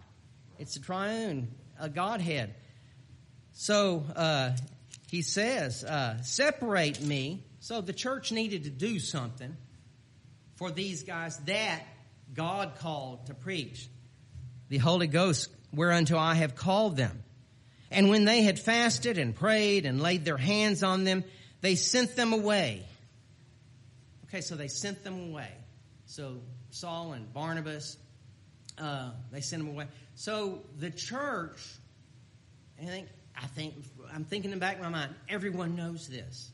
[0.59, 2.55] It's a triune, a Godhead.
[3.53, 4.53] So uh,
[5.11, 7.45] he says, uh, separate me.
[7.61, 9.55] So the church needed to do something
[10.57, 11.83] for these guys that
[12.35, 13.89] God called to preach.
[14.69, 17.23] The Holy Ghost, whereunto I have called them.
[17.91, 21.25] And when they had fasted and prayed and laid their hands on them,
[21.61, 22.85] they sent them away.
[24.27, 25.51] Okay, so they sent them away.
[26.05, 27.97] So Saul and Barnabas,
[28.77, 29.87] uh, they sent them away.
[30.15, 31.61] So the church,
[32.81, 33.75] I think, I think,
[34.13, 36.51] I'm thinking in the back of my mind, everyone knows this.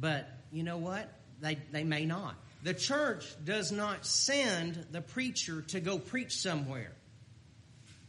[0.00, 1.12] But you know what?
[1.40, 2.34] They, they may not.
[2.68, 6.92] The church does not send the preacher to go preach somewhere.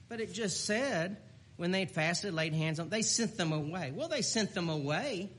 [0.09, 1.15] But it just said
[1.55, 3.93] when they'd fasted, laid hands on, they sent them away.
[3.95, 5.29] Well, they sent them away.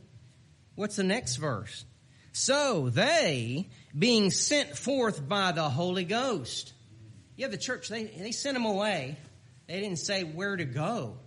[0.74, 1.85] What's the next verse?
[2.33, 6.72] So they, being sent forth by the Holy Ghost.
[7.37, 9.18] Yeah, the church, they, they sent them away.
[9.66, 11.18] They didn't say where to go.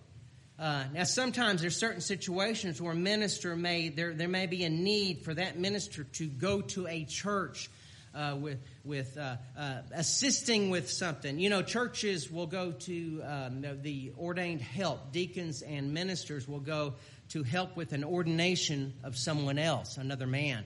[0.57, 4.69] Uh, now, sometimes there's certain situations where a minister may there there may be a
[4.69, 7.69] need for that minister to go to a church
[8.13, 11.39] uh, with with uh, uh assisting with something.
[11.39, 15.11] You know, churches will go to um, the, ordained help.
[15.11, 16.95] Deacons and ministers will go
[17.29, 20.63] to help with an ordination of someone else, another man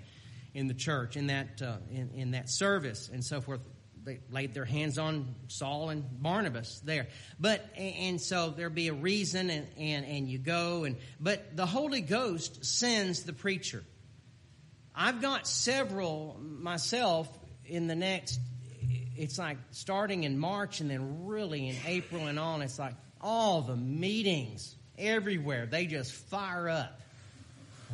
[0.54, 3.62] in the church in that uh, in, in that service and so forth
[4.08, 7.08] they laid their hands on Saul and Barnabas there.
[7.40, 11.66] But and so there'll be a reason and, and, and you go and but the
[11.66, 13.84] Holy Ghost sends the preacher.
[14.98, 17.30] I've got several myself
[17.66, 18.40] in the next
[19.16, 23.62] it's like starting in March and then really in April and on, it's like all
[23.62, 27.00] the meetings everywhere, they just fire up.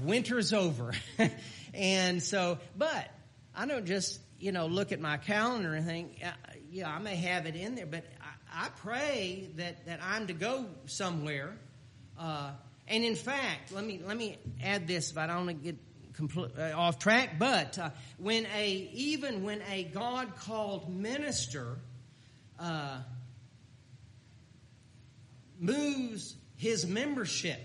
[0.01, 0.91] Winter's over.
[1.73, 3.09] and so, but
[3.55, 6.21] I don't just you know, look at my calendar and think,
[6.69, 8.03] yeah, I may have it in there, but
[8.51, 11.53] I, I pray that, that I'm to go somewhere.
[12.19, 12.51] Uh,
[12.89, 15.77] and in fact, let me let me add this, if I don't want to get
[16.75, 17.39] off track.
[17.39, 21.77] But uh, when a even when a God called minister
[22.59, 22.99] uh,
[25.59, 27.59] moves his membership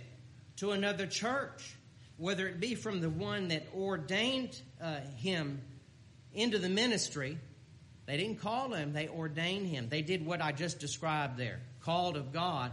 [0.57, 1.77] to another church,
[2.17, 5.61] whether it be from the one that ordained uh, him
[6.35, 7.39] into the ministry.
[8.07, 9.89] They didn't call him, they ordained him.
[9.89, 12.73] They did what I just described there, called of God.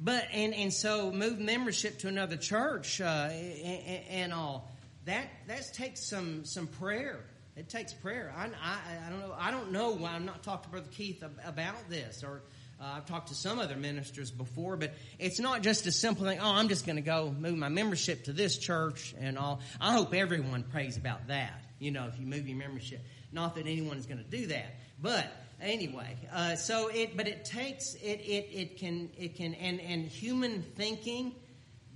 [0.00, 4.68] But, and, and so move membership to another church uh, and, and, all.
[5.04, 7.20] That, that takes some, some prayer.
[7.56, 8.32] It takes prayer.
[8.36, 9.34] I, I, I don't know.
[9.38, 12.42] I don't know why I'm not talking to Brother Keith about this, or
[12.80, 16.38] uh, I've talked to some other ministers before, but it's not just a simple thing.
[16.40, 19.60] Oh, I'm just going to go move my membership to this church and all.
[19.80, 23.00] I hope everyone prays about that you know, if you move your membership.
[23.32, 25.26] Not that anyone is going to do that, but
[25.60, 30.04] anyway, uh, so it, but it takes it, it, it can, it can, and and
[30.06, 31.34] human thinking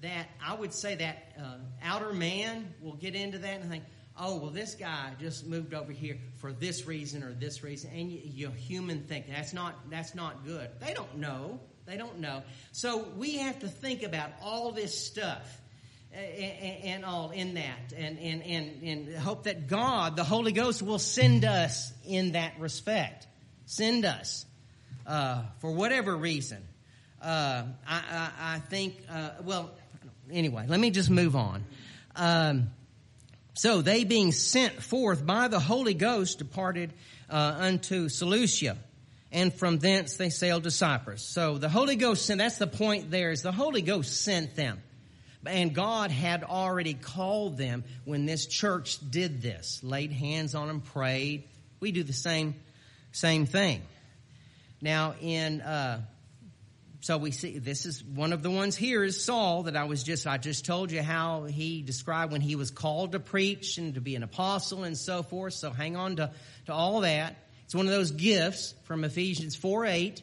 [0.02, 3.84] that I would say that uh, outer man will get into that and think,
[4.18, 8.10] oh well, this guy just moved over here for this reason or this reason, and
[8.10, 10.68] you, your human thinking that's not that's not good.
[10.80, 11.60] They don't know.
[11.86, 12.42] They don't know.
[12.72, 15.60] So we have to think about all this stuff
[16.12, 20.98] and all in that and, and, and, and hope that God, the Holy Ghost, will
[20.98, 23.26] send us in that respect.
[23.66, 24.46] Send us
[25.06, 26.66] uh, for whatever reason.
[27.20, 29.72] Uh, I, I, I, think, uh, well,
[30.30, 31.64] anyway, let me just move on.
[32.14, 32.70] Um,
[33.54, 36.92] so they being sent forth by the Holy Ghost departed
[37.30, 38.76] uh, unto Seleucia.
[39.32, 41.22] And from thence they sailed to Cyprus.
[41.22, 44.82] So the Holy Ghost sent, that's the point there, is the Holy Ghost sent them.
[45.46, 50.80] And God had already called them when this church did this, laid hands on them,
[50.80, 51.44] prayed.
[51.80, 52.54] We do the same,
[53.12, 53.82] same thing.
[54.80, 56.02] Now, in, uh,
[57.06, 60.02] so we see this is one of the ones here is Saul that I was
[60.02, 63.94] just, I just told you how he described when he was called to preach and
[63.94, 65.54] to be an apostle and so forth.
[65.54, 66.32] So hang on to,
[66.64, 67.36] to all that.
[67.64, 70.22] It's one of those gifts from Ephesians 4 8.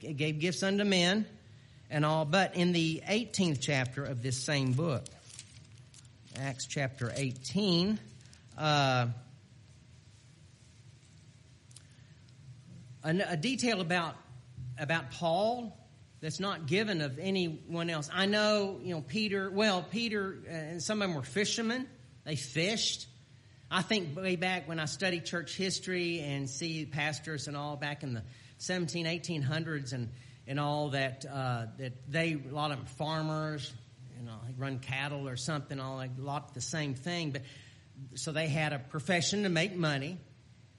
[0.00, 1.26] Gave gifts unto men
[1.90, 5.04] and all, but in the 18th chapter of this same book,
[6.40, 7.98] Acts chapter 18,
[8.56, 9.08] uh,
[13.04, 14.16] a, a detail about
[14.78, 15.78] about Paul
[16.22, 18.08] that's not given of anyone else.
[18.12, 21.88] I know, you know, Peter, well, Peter and some of them were fishermen.
[22.24, 23.08] They fished.
[23.68, 28.04] I think way back when I studied church history and see pastors and all back
[28.04, 28.22] in the
[28.58, 30.08] 17, 1800s and
[30.46, 33.72] and all that uh, that they a lot of them farmers,
[34.16, 37.32] you know, run cattle or something, all like, a lot the same thing.
[37.32, 37.42] But
[38.14, 40.18] so they had a profession to make money,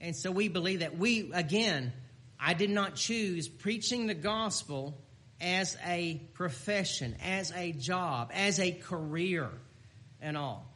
[0.00, 1.92] and so we believe that we again,
[2.40, 4.98] I did not choose preaching the gospel
[5.40, 9.50] as a profession, as a job, as a career,
[10.20, 10.66] and all.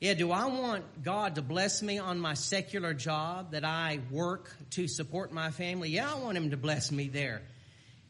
[0.00, 4.54] Yeah, do I want God to bless me on my secular job that I work
[4.70, 5.90] to support my family?
[5.90, 7.42] Yeah, I want Him to bless me there.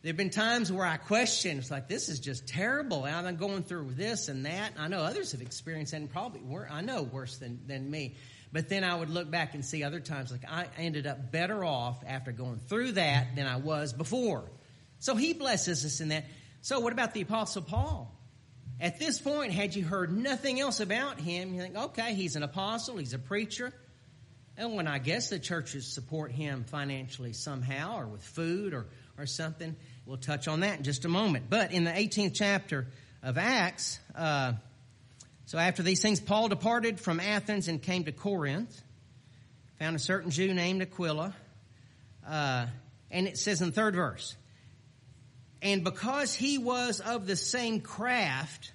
[0.03, 3.07] There have been times where I question, it's like, this is just terrible.
[3.07, 4.75] And I'm going through this and that.
[4.79, 8.15] I know others have experienced that and probably, were, I know worse than, than me.
[8.53, 11.65] But then I would look back and see other times, like I ended up better
[11.65, 14.45] off after going through that than I was before.
[14.99, 16.25] So he blesses us in that.
[16.61, 18.15] So what about the apostle Paul?
[18.81, 22.43] At this point, had you heard nothing else about him, you think, okay, he's an
[22.43, 23.73] apostle, he's a preacher.
[24.57, 28.87] And when I guess the churches support him financially somehow or with food or
[29.19, 29.77] or something.
[30.07, 31.47] We'll touch on that in just a moment.
[31.51, 32.87] But in the 18th chapter
[33.23, 34.55] of Acts, uh,
[35.47, 38.81] so after these things, Paul departed from Athens and came to Corinth,
[39.79, 41.35] found a certain Jew named Aquila,
[42.27, 42.67] uh,
[43.11, 44.37] and it says in the third verse,
[45.63, 48.73] and because he was of the same craft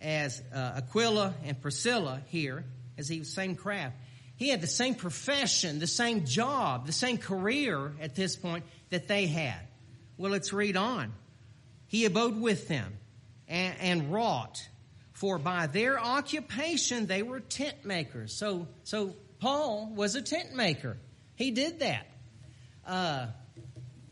[0.00, 2.64] as uh, Aquila and Priscilla here,
[2.98, 3.96] as he was same craft,
[4.36, 9.06] he had the same profession, the same job, the same career at this point that
[9.06, 9.60] they had.
[10.16, 11.12] Well, let's read on.
[11.86, 12.92] He abode with them
[13.48, 14.66] and, and wrought,
[15.12, 18.32] for by their occupation they were tent makers.
[18.32, 20.96] So, so Paul was a tent maker.
[21.34, 22.06] He did that.
[22.86, 23.26] Uh,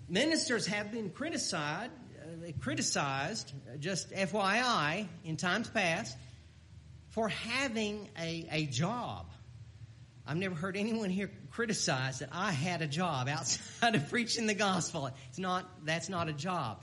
[0.09, 1.92] ministers have been criticized,
[2.22, 6.16] uh, criticized, just FYI, in times past,
[7.11, 9.26] for having a, a job.
[10.26, 14.54] I've never heard anyone here criticize that I had a job outside of preaching the
[14.54, 15.11] gospel.
[15.28, 16.80] It's not, that's not a job.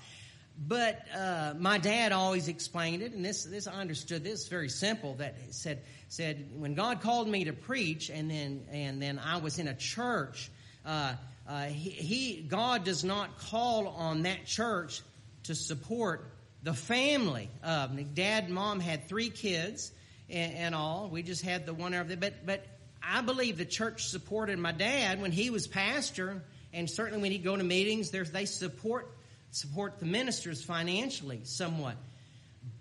[0.58, 5.16] But uh, my dad always explained it, and this, this I understood this very simple.
[5.16, 9.60] That said, said when God called me to preach, and then and then I was
[9.60, 10.50] in a church.
[10.86, 11.16] Uh,
[11.48, 15.02] uh, he, he, God does not call on that church
[15.44, 16.32] to support
[16.64, 17.50] the family.
[17.64, 19.92] Uh, dad and mom had three kids
[20.30, 21.08] and, and, all.
[21.12, 22.66] We just had the one over But but
[23.04, 26.42] I believe the church supported my dad when he was pastor,
[26.74, 29.12] and certainly when he'd go to meetings, they support
[29.52, 31.96] support the ministers financially somewhat.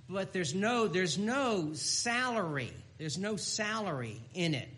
[0.09, 2.73] But there's no there's no salary.
[2.97, 4.69] There's no salary in it.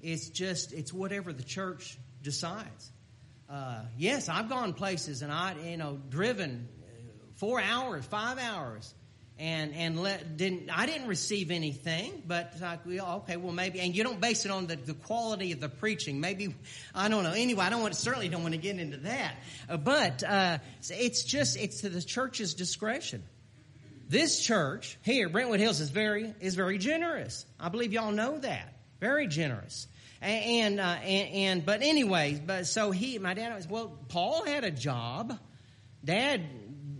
[0.00, 2.90] It's just it's whatever the church decides.
[3.50, 6.68] Uh, yes, I've gone places and I you know driven
[7.36, 8.94] four hours, five hours,
[9.40, 13.96] and and let, didn't I didn't receive anything, but like we okay, well maybe, and
[13.96, 16.20] you don't base it on the, the quality of the preaching.
[16.20, 16.54] Maybe
[16.94, 17.32] I don't know.
[17.32, 19.34] Anyway, I don't want certainly don't want to get into that,
[19.68, 23.24] uh, but uh, it's just it's to the church's discretion.
[24.08, 27.44] This church here, Brentwood Hills, is very is very generous.
[27.58, 28.74] I believe y'all know that.
[29.00, 29.88] Very generous.
[30.22, 33.98] And, uh, and, and but anyway, but so he, my dad was well.
[34.08, 35.38] Paul had a job.
[36.04, 36.42] Dad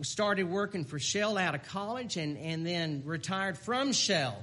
[0.02, 4.42] started working for Shell out of college and, and then retired from Shell.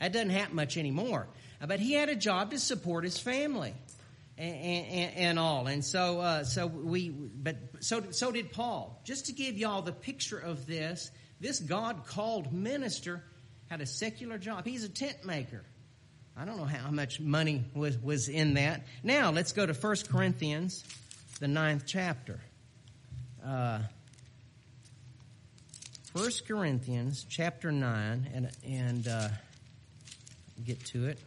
[0.00, 1.26] That doesn't happen much anymore.
[1.60, 3.74] Uh, but he had a job to support his family
[4.38, 5.66] and, and, and all.
[5.66, 9.00] And so, uh, so we, but so, so did Paul.
[9.04, 11.10] Just to give y'all the picture of this,
[11.40, 13.22] this God called minister
[13.68, 14.66] had a secular job.
[14.66, 15.64] He's a tent maker.
[16.36, 18.86] I don't know how much money was, was in that.
[19.02, 20.82] Now, let's go to 1 Corinthians,
[21.40, 22.40] the ninth chapter.
[23.44, 23.80] Uh,
[26.14, 29.28] 1 Corinthians chapter 9, and, and uh,
[30.64, 31.18] get to it.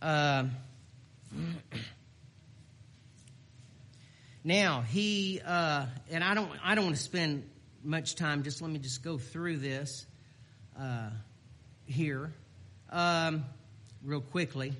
[0.00, 0.44] Uh,
[4.44, 7.48] now he uh, and I don't I don't want to spend
[7.82, 8.44] much time.
[8.44, 10.06] Just let me just go through this
[10.78, 11.10] uh,
[11.86, 12.32] here
[12.90, 13.44] um,
[14.02, 14.72] real quickly.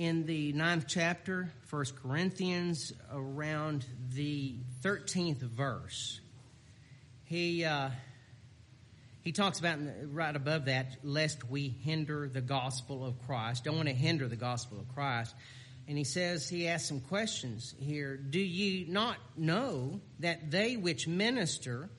[0.00, 6.20] in the ninth chapter, First Corinthians, around the 13th verse.
[7.24, 7.90] He, uh,
[9.20, 13.64] he talks about right above that, lest we hinder the gospel of Christ.
[13.64, 15.34] Don't want to hinder the gospel of Christ.
[15.90, 18.16] And he says, he asks some questions here.
[18.16, 21.90] Do ye not know that they which minister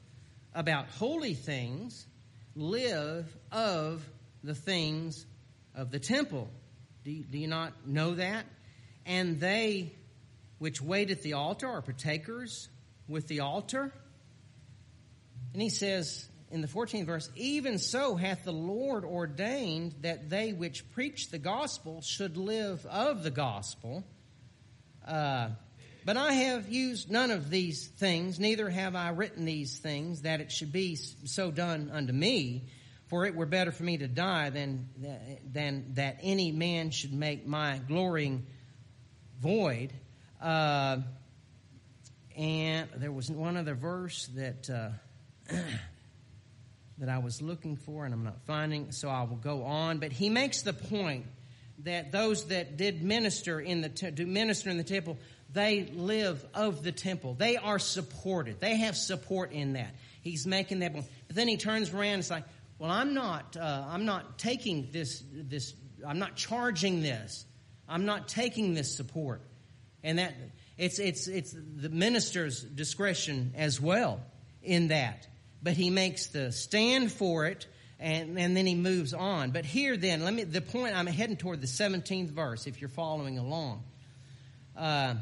[0.56, 2.08] about holy things
[2.56, 4.02] live of
[4.46, 5.26] the things
[5.76, 6.50] of the temple?
[7.04, 8.46] Do you, do you not know that?
[9.06, 9.92] And they
[10.58, 12.70] which wait at the altar are partakers
[13.10, 13.92] with the altar.
[15.52, 20.54] And he says in the 14th verse, Even so hath the Lord ordained that they
[20.54, 24.04] which preach the gospel should live of the gospel.
[25.08, 25.50] Uh,
[26.04, 30.42] but I have used none of these things, neither have I written these things, that
[30.42, 32.66] it should be so done unto me.
[33.08, 34.88] For it were better for me to die than,
[35.52, 38.46] than that any man should make my glorying
[39.42, 39.92] void.
[40.42, 41.00] Uh,
[42.38, 44.92] and there was one other verse that uh,
[47.02, 49.98] that I was looking for, and I'm not finding, so I will go on.
[49.98, 51.26] But he makes the point
[51.80, 55.18] that those that did minister in the te- do minister in the temple,
[55.52, 57.34] they live of the temple.
[57.34, 58.62] They are supported.
[58.62, 59.96] They have support in that.
[60.22, 61.08] He's making that point.
[61.26, 62.44] But then he turns around and it's like,
[62.78, 65.74] well, I'm not, uh, I'm not taking this, this,
[66.08, 67.46] I'm not charging this.
[67.90, 69.42] I'm not taking this support.
[70.04, 70.36] And that,
[70.78, 74.22] it's, it's, it's the minister's discretion as well
[74.62, 75.28] in that.
[75.64, 77.68] But he makes the stand for it
[78.00, 79.52] and, and then he moves on.
[79.52, 82.90] But here then, let me, the point, I'm heading toward the 17th verse if you're
[82.90, 83.84] following along.
[84.76, 85.16] Uh,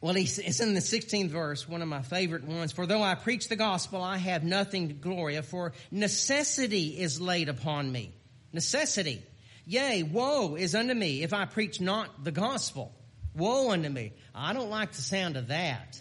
[0.00, 2.72] well, it's in the 16th verse, one of my favorite ones.
[2.72, 7.48] For though I preach the gospel, I have nothing to glory for necessity is laid
[7.48, 8.12] upon me.
[8.52, 9.22] Necessity.
[9.66, 12.92] Yea, woe is unto me if I preach not the gospel.
[13.34, 14.12] Woe unto me.
[14.34, 15.98] I don't like the sound of that.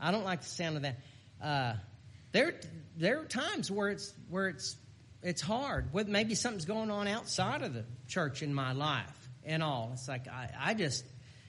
[0.00, 0.96] I don't like the sound of that.
[1.42, 1.74] Uh,
[2.32, 2.54] there,
[2.96, 4.76] there are times where it's where it's
[5.22, 5.92] it's hard.
[5.92, 9.90] With maybe something's going on outside of the church in my life and all.
[9.92, 11.04] It's like I, I just,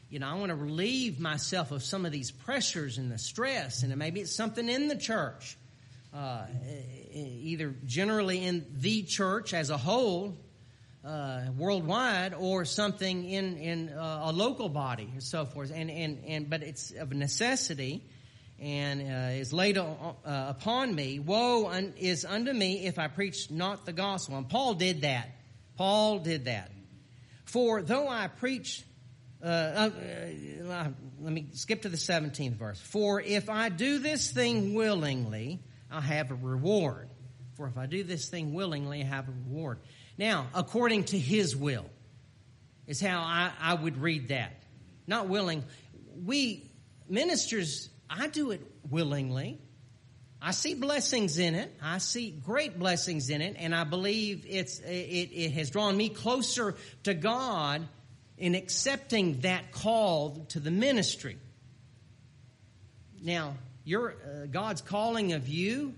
[0.09, 3.83] you know, I want to relieve myself of some of these pressures and the stress,
[3.83, 5.57] and maybe it's something in the church,
[6.13, 6.45] uh,
[7.11, 10.37] either generally in the church as a whole,
[11.03, 15.71] uh, worldwide, or something in in uh, a local body and so forth.
[15.73, 18.03] And and and but it's of necessity
[18.63, 21.19] and uh, is laid uh, upon me.
[21.19, 24.37] Woe un- is unto me if I preach not the gospel.
[24.37, 25.29] And Paul did that.
[25.75, 26.71] Paul did that.
[27.43, 28.83] For though I preach,
[29.43, 29.89] uh, uh,
[30.69, 30.87] uh
[31.19, 32.79] let me skip to the 17th verse.
[32.79, 35.59] For if I do this thing willingly,
[35.91, 37.09] I have a reward.
[37.55, 39.79] For if I do this thing willingly, I have a reward.
[40.17, 41.85] Now, according to his will,
[42.87, 44.63] is how I, I would read that.
[45.05, 45.63] Not willing.
[46.23, 46.71] We,
[47.09, 49.59] ministers, I do it willingly.
[50.41, 51.73] I see blessings in it.
[51.81, 56.09] I see great blessings in it, and I believe it's it, it has drawn me
[56.09, 57.87] closer to God
[58.37, 61.37] in accepting that call to the ministry.
[63.21, 63.55] Now,
[63.85, 65.93] your uh, God's calling of you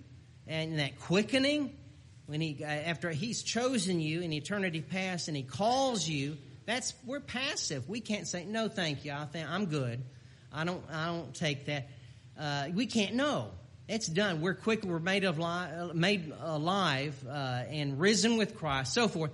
[0.47, 1.75] and that quickening
[2.27, 6.93] when he uh, after he's chosen you in eternity past and he calls you that's
[7.05, 10.03] we're passive we can't say no thank you i think i'm good
[10.51, 11.87] i don't i don't take that
[12.39, 13.49] uh, we can't know
[13.87, 18.93] it's done we're quick we're made of li- made alive uh, and risen with christ
[18.93, 19.31] so forth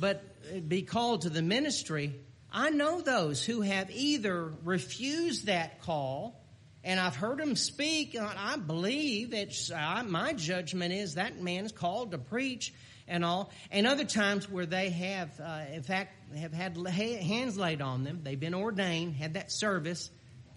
[0.00, 0.22] but
[0.68, 2.14] be called to the ministry
[2.52, 6.40] i know those who have either refused that call
[6.86, 8.16] and I've heard them speak.
[8.16, 12.72] I believe it's uh, my judgment is that man is called to preach
[13.08, 13.50] and all.
[13.72, 18.20] And other times where they have, uh, in fact, have had hands laid on them.
[18.22, 20.10] They've been ordained, had that service,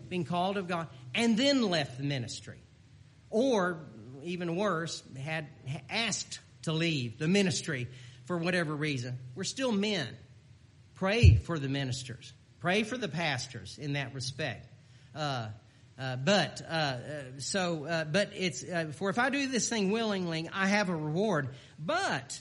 [0.10, 2.60] been called of God, and then left the ministry,
[3.30, 3.80] or
[4.24, 5.48] even worse, had
[5.90, 7.88] asked to leave the ministry
[8.26, 9.18] for whatever reason.
[9.36, 10.08] We're still men.
[10.96, 12.34] Pray for the ministers.
[12.60, 14.68] Pray for the pastors in that respect.
[15.16, 15.48] Uh,
[15.98, 16.98] uh, but uh, uh,
[17.40, 20.96] so, uh, but it's uh, for if I do this thing willingly, I have a
[20.96, 21.50] reward.
[21.78, 22.40] But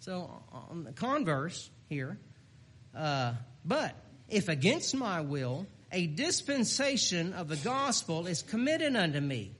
[0.00, 2.18] so on the converse here,
[2.92, 3.94] but
[4.28, 9.56] if against my will, a dispensation of the gospel is committed unto me.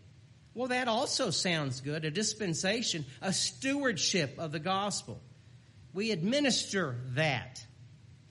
[0.55, 2.05] Well, that also sounds good.
[2.05, 5.21] A dispensation, a stewardship of the gospel.
[5.93, 7.65] We administer that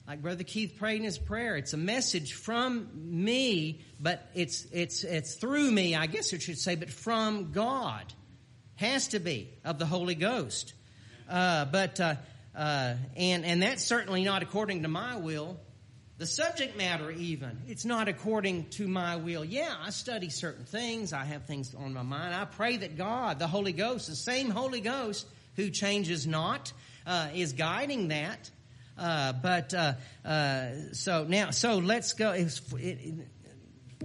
[0.09, 1.55] like Brother Keith prayed in his prayer.
[1.55, 6.57] It's a message from me, but it's, it's, it's through me, I guess it should
[6.57, 8.11] say, but from God.
[8.73, 10.73] Has to be of the Holy Ghost.
[11.29, 12.15] Uh, but, uh,
[12.55, 15.59] uh, and, and that's certainly not according to my will.
[16.19, 19.45] The subject matter, even, it's not according to my will.
[19.45, 21.13] Yeah, I study certain things.
[21.13, 22.35] I have things on my mind.
[22.35, 26.73] I pray that God, the Holy Ghost, the same Holy Ghost who changes not,
[27.07, 28.51] uh, is guiding that.
[28.97, 29.93] Uh, but uh,
[30.25, 32.33] uh, so now, so let's go.
[32.33, 33.27] It, it,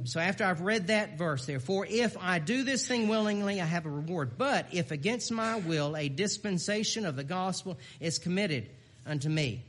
[0.05, 3.87] so after I've read that verse, therefore, if I do this thing willingly, I have
[3.87, 4.39] a reward.
[4.39, 8.71] But if against my will, a dispensation of the gospel is committed
[9.05, 9.65] unto me.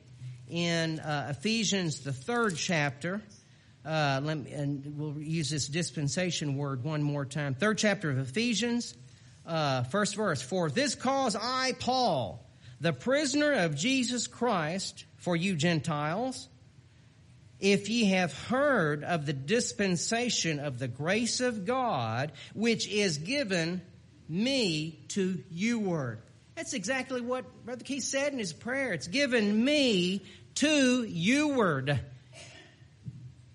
[0.50, 3.22] In uh, Ephesians, the third chapter,
[3.84, 7.56] uh, let me, and we'll use this dispensation word one more time.
[7.56, 8.96] Third chapter of Ephesians,
[9.46, 10.42] uh, first verse.
[10.42, 12.48] For this cause I, Paul,
[12.80, 16.48] the prisoner of Jesus Christ, for you Gentiles,
[17.60, 23.82] if ye have heard of the dispensation of the grace of God, which is given
[24.30, 26.22] me to you word.
[26.56, 28.94] That's exactly what Brother Keith said in his prayer.
[28.94, 30.24] It's given me
[30.56, 32.00] to you word.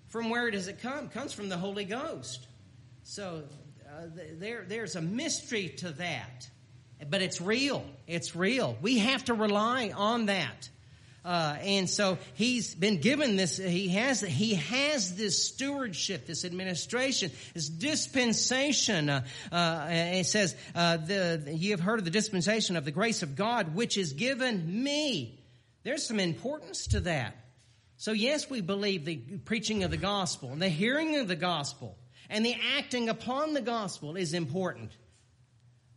[0.09, 1.05] From where does it come?
[1.05, 2.45] It comes from the Holy Ghost.
[3.03, 3.43] So
[3.87, 6.49] uh, there, there's a mystery to that.
[7.09, 7.83] But it's real.
[8.07, 8.77] It's real.
[8.81, 10.69] We have to rely on that.
[11.23, 13.57] Uh, and so he's been given this.
[13.57, 19.07] He has he has this stewardship, this administration, this dispensation.
[19.07, 23.21] Uh, uh, it says, uh, the, "You have heard of the dispensation of the grace
[23.21, 25.43] of God, which is given me."
[25.83, 27.35] There's some importance to that.
[27.97, 31.97] So yes, we believe the preaching of the gospel and the hearing of the gospel
[32.31, 34.91] and the acting upon the gospel is important,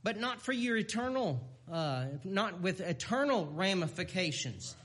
[0.02, 1.40] but not for your eternal,
[1.72, 4.76] uh, not with eternal ramifications.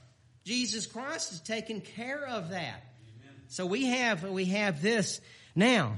[0.45, 2.83] Jesus Christ has taken care of that.
[3.21, 3.35] Amen.
[3.49, 5.21] So we have we have this
[5.55, 5.97] now.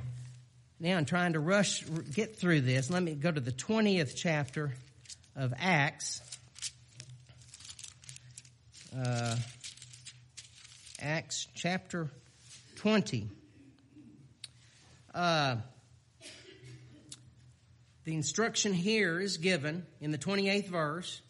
[0.79, 1.83] Now I'm trying to rush
[2.13, 2.89] get through this.
[2.89, 4.73] Let me go to the 20th chapter
[5.35, 6.21] of Acts.
[8.97, 9.35] Uh,
[10.99, 12.09] Acts chapter
[12.77, 13.29] 20.
[15.13, 15.57] Uh,
[18.03, 21.21] the instruction here is given in the 28th verse.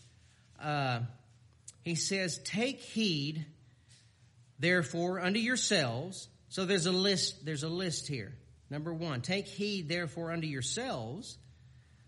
[0.62, 1.02] Uh,
[1.84, 3.46] he says, Take heed,
[4.60, 6.28] therefore, unto yourselves.
[6.50, 8.34] So there's a list, there's a list here.
[8.70, 11.38] Number one, take heed, therefore, unto yourselves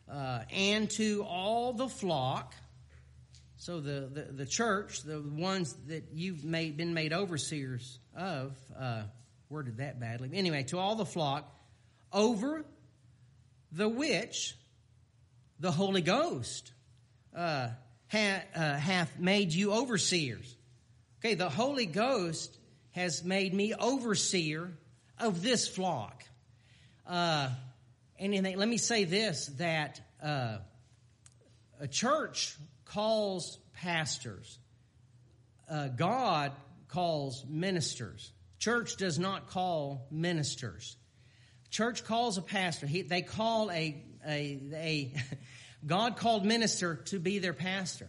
[0.09, 2.53] uh, and to all the flock.
[3.57, 9.03] So the, the, the, church, the ones that you've made, been made overseers of, uh,
[9.49, 10.29] worded that badly.
[10.33, 11.49] Anyway, to all the flock,
[12.11, 12.65] over
[13.71, 14.55] the which
[15.59, 16.73] the Holy Ghost
[17.35, 17.69] uh,
[18.13, 20.55] ha, uh, hath made you overseers.
[21.19, 22.57] Okay, the Holy Ghost
[22.91, 24.71] has made me overseer
[25.19, 26.23] of this flock.
[27.07, 27.49] Uh,
[28.19, 30.57] and they, let me say this that uh,
[31.79, 32.55] a church
[32.85, 34.59] calls pastors,
[35.69, 36.51] uh, God
[36.87, 38.31] calls ministers.
[38.59, 40.95] Church does not call ministers.
[41.69, 42.85] Church calls a pastor.
[42.85, 45.13] He, they call a, a, a
[45.85, 48.07] God called minister to be their pastor.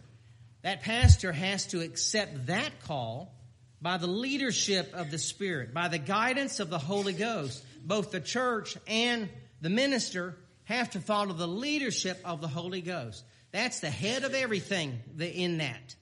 [0.61, 3.35] That pastor has to accept that call
[3.81, 7.63] by the leadership of the Spirit, by the guidance of the Holy Ghost.
[7.83, 9.29] Both the church and
[9.61, 13.23] the minister have to follow the leadership of the Holy Ghost.
[13.51, 15.95] That's the head of everything in that.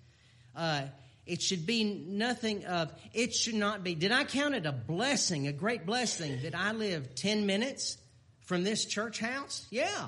[0.56, 0.84] Uh,
[1.26, 3.96] it should be nothing of, it should not be.
[3.96, 7.98] Did I count it a blessing, a great blessing that I live 10 minutes
[8.42, 9.68] from this church house?
[9.70, 10.08] Yeah.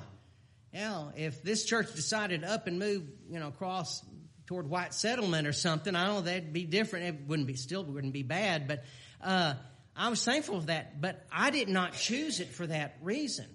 [0.75, 1.11] Yeah.
[1.15, 4.03] If this church decided to up and move, you know, across
[4.45, 7.05] toward White Settlement or something, I don't know, that'd be different.
[7.05, 8.83] It wouldn't be, still wouldn't be bad, but,
[9.23, 9.53] uh,
[9.95, 13.45] I was thankful for that, but I did not choose it for that reason.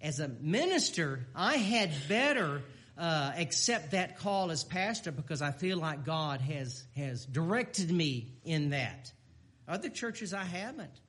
[0.00, 2.62] As a minister, I had better
[2.96, 8.34] uh, accept that call as pastor because I feel like God has has directed me
[8.44, 9.10] in that.
[9.66, 11.00] Other churches I haven't.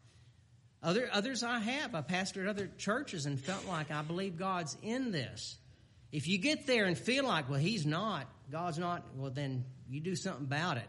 [0.84, 1.96] Other others I have.
[1.96, 5.58] I pastored other churches and felt like I believe God's in this.
[6.12, 10.00] If you get there and feel like, well, He's not, God's not, well, then you
[10.00, 10.88] do something about it.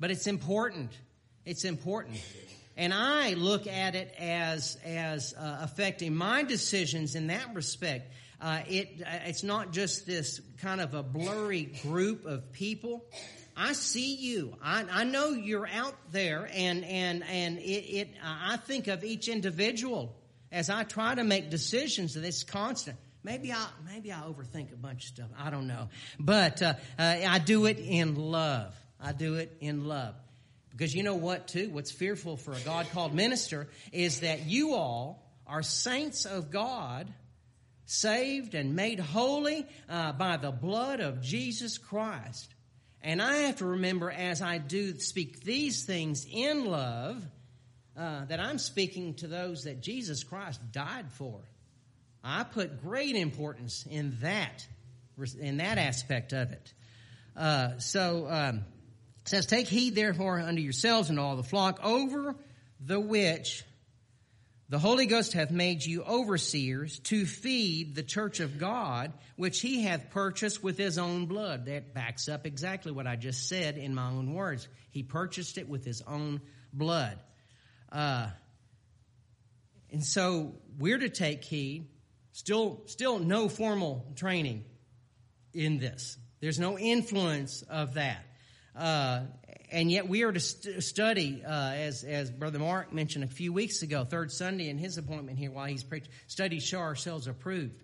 [0.00, 0.90] But it's important.
[1.44, 2.20] It's important.
[2.76, 8.12] And I look at it as, as uh, affecting my decisions in that respect.
[8.40, 13.04] Uh, it, uh, it's not just this kind of a blurry group of people.
[13.60, 14.56] I see you.
[14.62, 18.08] I, I know you're out there, and and and it, it.
[18.24, 20.14] I think of each individual
[20.52, 22.14] as I try to make decisions.
[22.14, 22.96] That's constant.
[23.24, 25.30] Maybe I maybe I overthink a bunch of stuff.
[25.36, 25.88] I don't know,
[26.20, 28.76] but uh, uh, I do it in love.
[29.00, 30.14] I do it in love.
[30.70, 31.70] Because you know what, too?
[31.70, 37.12] What's fearful for a God called minister is that you all are saints of God,
[37.86, 42.54] saved and made holy uh, by the blood of Jesus Christ.
[43.02, 47.24] And I have to remember as I do speak these things in love,
[47.96, 51.40] uh, that I'm speaking to those that Jesus Christ died for.
[52.22, 54.66] I put great importance in that,
[55.40, 56.72] in that aspect of it.
[57.36, 58.64] Uh, so, um,
[59.24, 62.36] says, Take heed therefore unto yourselves and all the flock over
[62.80, 63.64] the which
[64.70, 69.82] the Holy Ghost hath made you overseers to feed the church of God, which he
[69.82, 71.66] hath purchased with his own blood.
[71.66, 74.68] That backs up exactly what I just said in my own words.
[74.90, 76.42] He purchased it with his own
[76.72, 77.18] blood.
[77.90, 78.28] Uh,
[79.90, 81.88] and so we're to take heed.
[82.32, 84.64] Still, still no formal training
[85.54, 86.18] in this.
[86.40, 88.24] There's no influence of that.
[88.76, 89.22] Uh,
[89.70, 93.52] and yet we are to st- study, uh, as, as Brother Mark mentioned a few
[93.52, 97.82] weeks ago, third Sunday in his appointment here while he's preaching, study show ourselves approved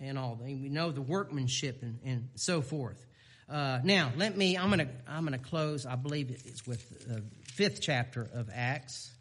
[0.00, 0.38] and all.
[0.42, 3.04] We know the workmanship and, and so forth.
[3.48, 7.22] Uh, now, let me, I'm going to I'm gonna close, I believe it's with the
[7.44, 9.12] fifth chapter of Acts.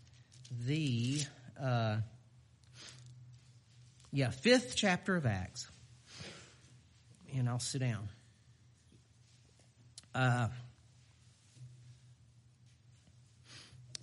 [0.66, 1.20] The,
[1.62, 1.98] uh,
[4.12, 5.70] yeah, fifth chapter of Acts.
[7.36, 8.10] And I'll sit down.
[10.16, 10.48] Uh,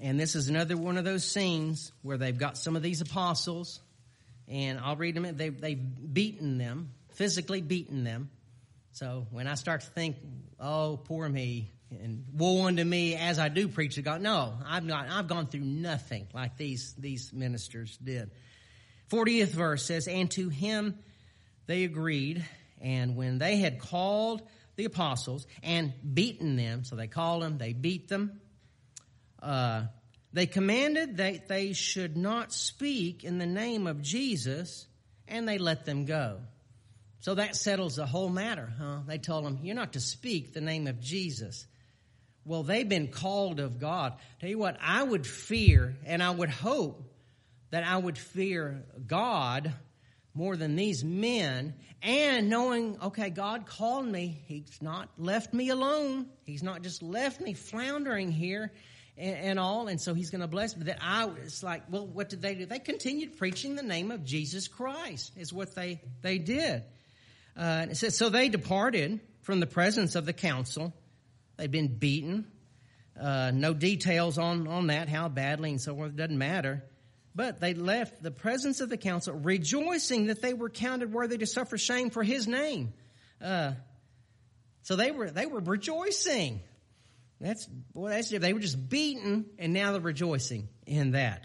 [0.03, 3.81] And this is another one of those scenes where they've got some of these apostles,
[4.49, 5.37] and I'll read them.
[5.37, 8.29] They've, they've beaten them, physically beaten them.
[8.91, 10.17] So when I start to think,
[10.59, 14.85] oh, poor me, and woe unto me as I do preach to God, no, I've
[14.85, 15.09] not.
[15.09, 18.31] I've gone through nothing like these these ministers did.
[19.07, 20.99] Fortieth verse says, "And to him
[21.67, 22.45] they agreed,
[22.81, 24.43] and when they had called
[24.77, 28.41] the apostles and beaten them, so they called them, they beat them."
[29.43, 29.83] Uh,
[30.33, 34.87] they commanded that they should not speak in the name of Jesus,
[35.29, 36.39] and they let them go.
[37.21, 39.01] So that settles the whole matter, huh?
[39.07, 41.67] They told them, You're not to speak the name of Jesus.
[42.45, 44.15] well, they've been called of God.
[44.41, 47.05] Tell you what, I would fear and I would hope
[47.71, 49.73] that I would fear God
[50.35, 54.43] more than these men and knowing, okay, God called me.
[54.47, 56.27] He's not left me alone.
[56.45, 58.73] He's not just left me floundering here
[59.17, 59.89] and, and all.
[59.89, 60.85] And so he's going to bless me.
[60.85, 62.67] That I, it's like, well, what did they do?
[62.67, 66.83] They continued preaching the name of Jesus Christ is what they, they did.
[67.57, 70.93] Uh, it says, so they departed from the presence of the council.
[71.57, 72.47] They'd been beaten.
[73.21, 76.17] Uh, no details on, on that, how badly and so forth.
[76.17, 76.83] Doesn't matter.
[77.35, 81.47] But they left the presence of the council, rejoicing that they were counted worthy to
[81.47, 82.93] suffer shame for his name.
[83.41, 83.73] Uh,
[84.83, 86.61] so they were they were rejoicing.
[87.43, 91.45] That's boy, that's they were just beaten, and now they're rejoicing in that.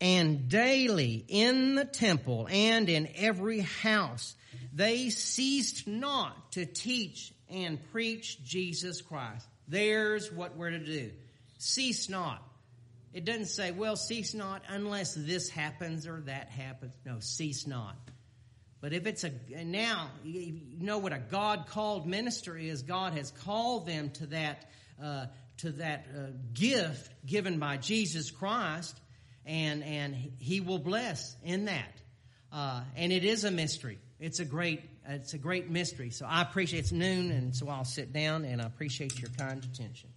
[0.00, 4.34] And daily in the temple and in every house,
[4.72, 9.46] they ceased not to teach and preach Jesus Christ.
[9.68, 11.10] There's what we're to do.
[11.58, 12.42] Cease not.
[13.12, 16.92] It doesn't say, well, cease not unless this happens or that happens.
[17.04, 17.96] No, cease not.
[18.86, 19.32] But if it's a,
[19.64, 22.82] now, you know what a God called minister is.
[22.82, 24.70] God has called them to that,
[25.02, 25.26] uh,
[25.56, 28.96] to that uh, gift given by Jesus Christ,
[29.44, 32.00] and, and He will bless in that.
[32.52, 33.98] Uh, and it is a mystery.
[34.20, 36.10] It's a great, it's a great mystery.
[36.10, 39.64] So I appreciate it's noon, and so I'll sit down, and I appreciate your kind
[39.64, 40.10] attention.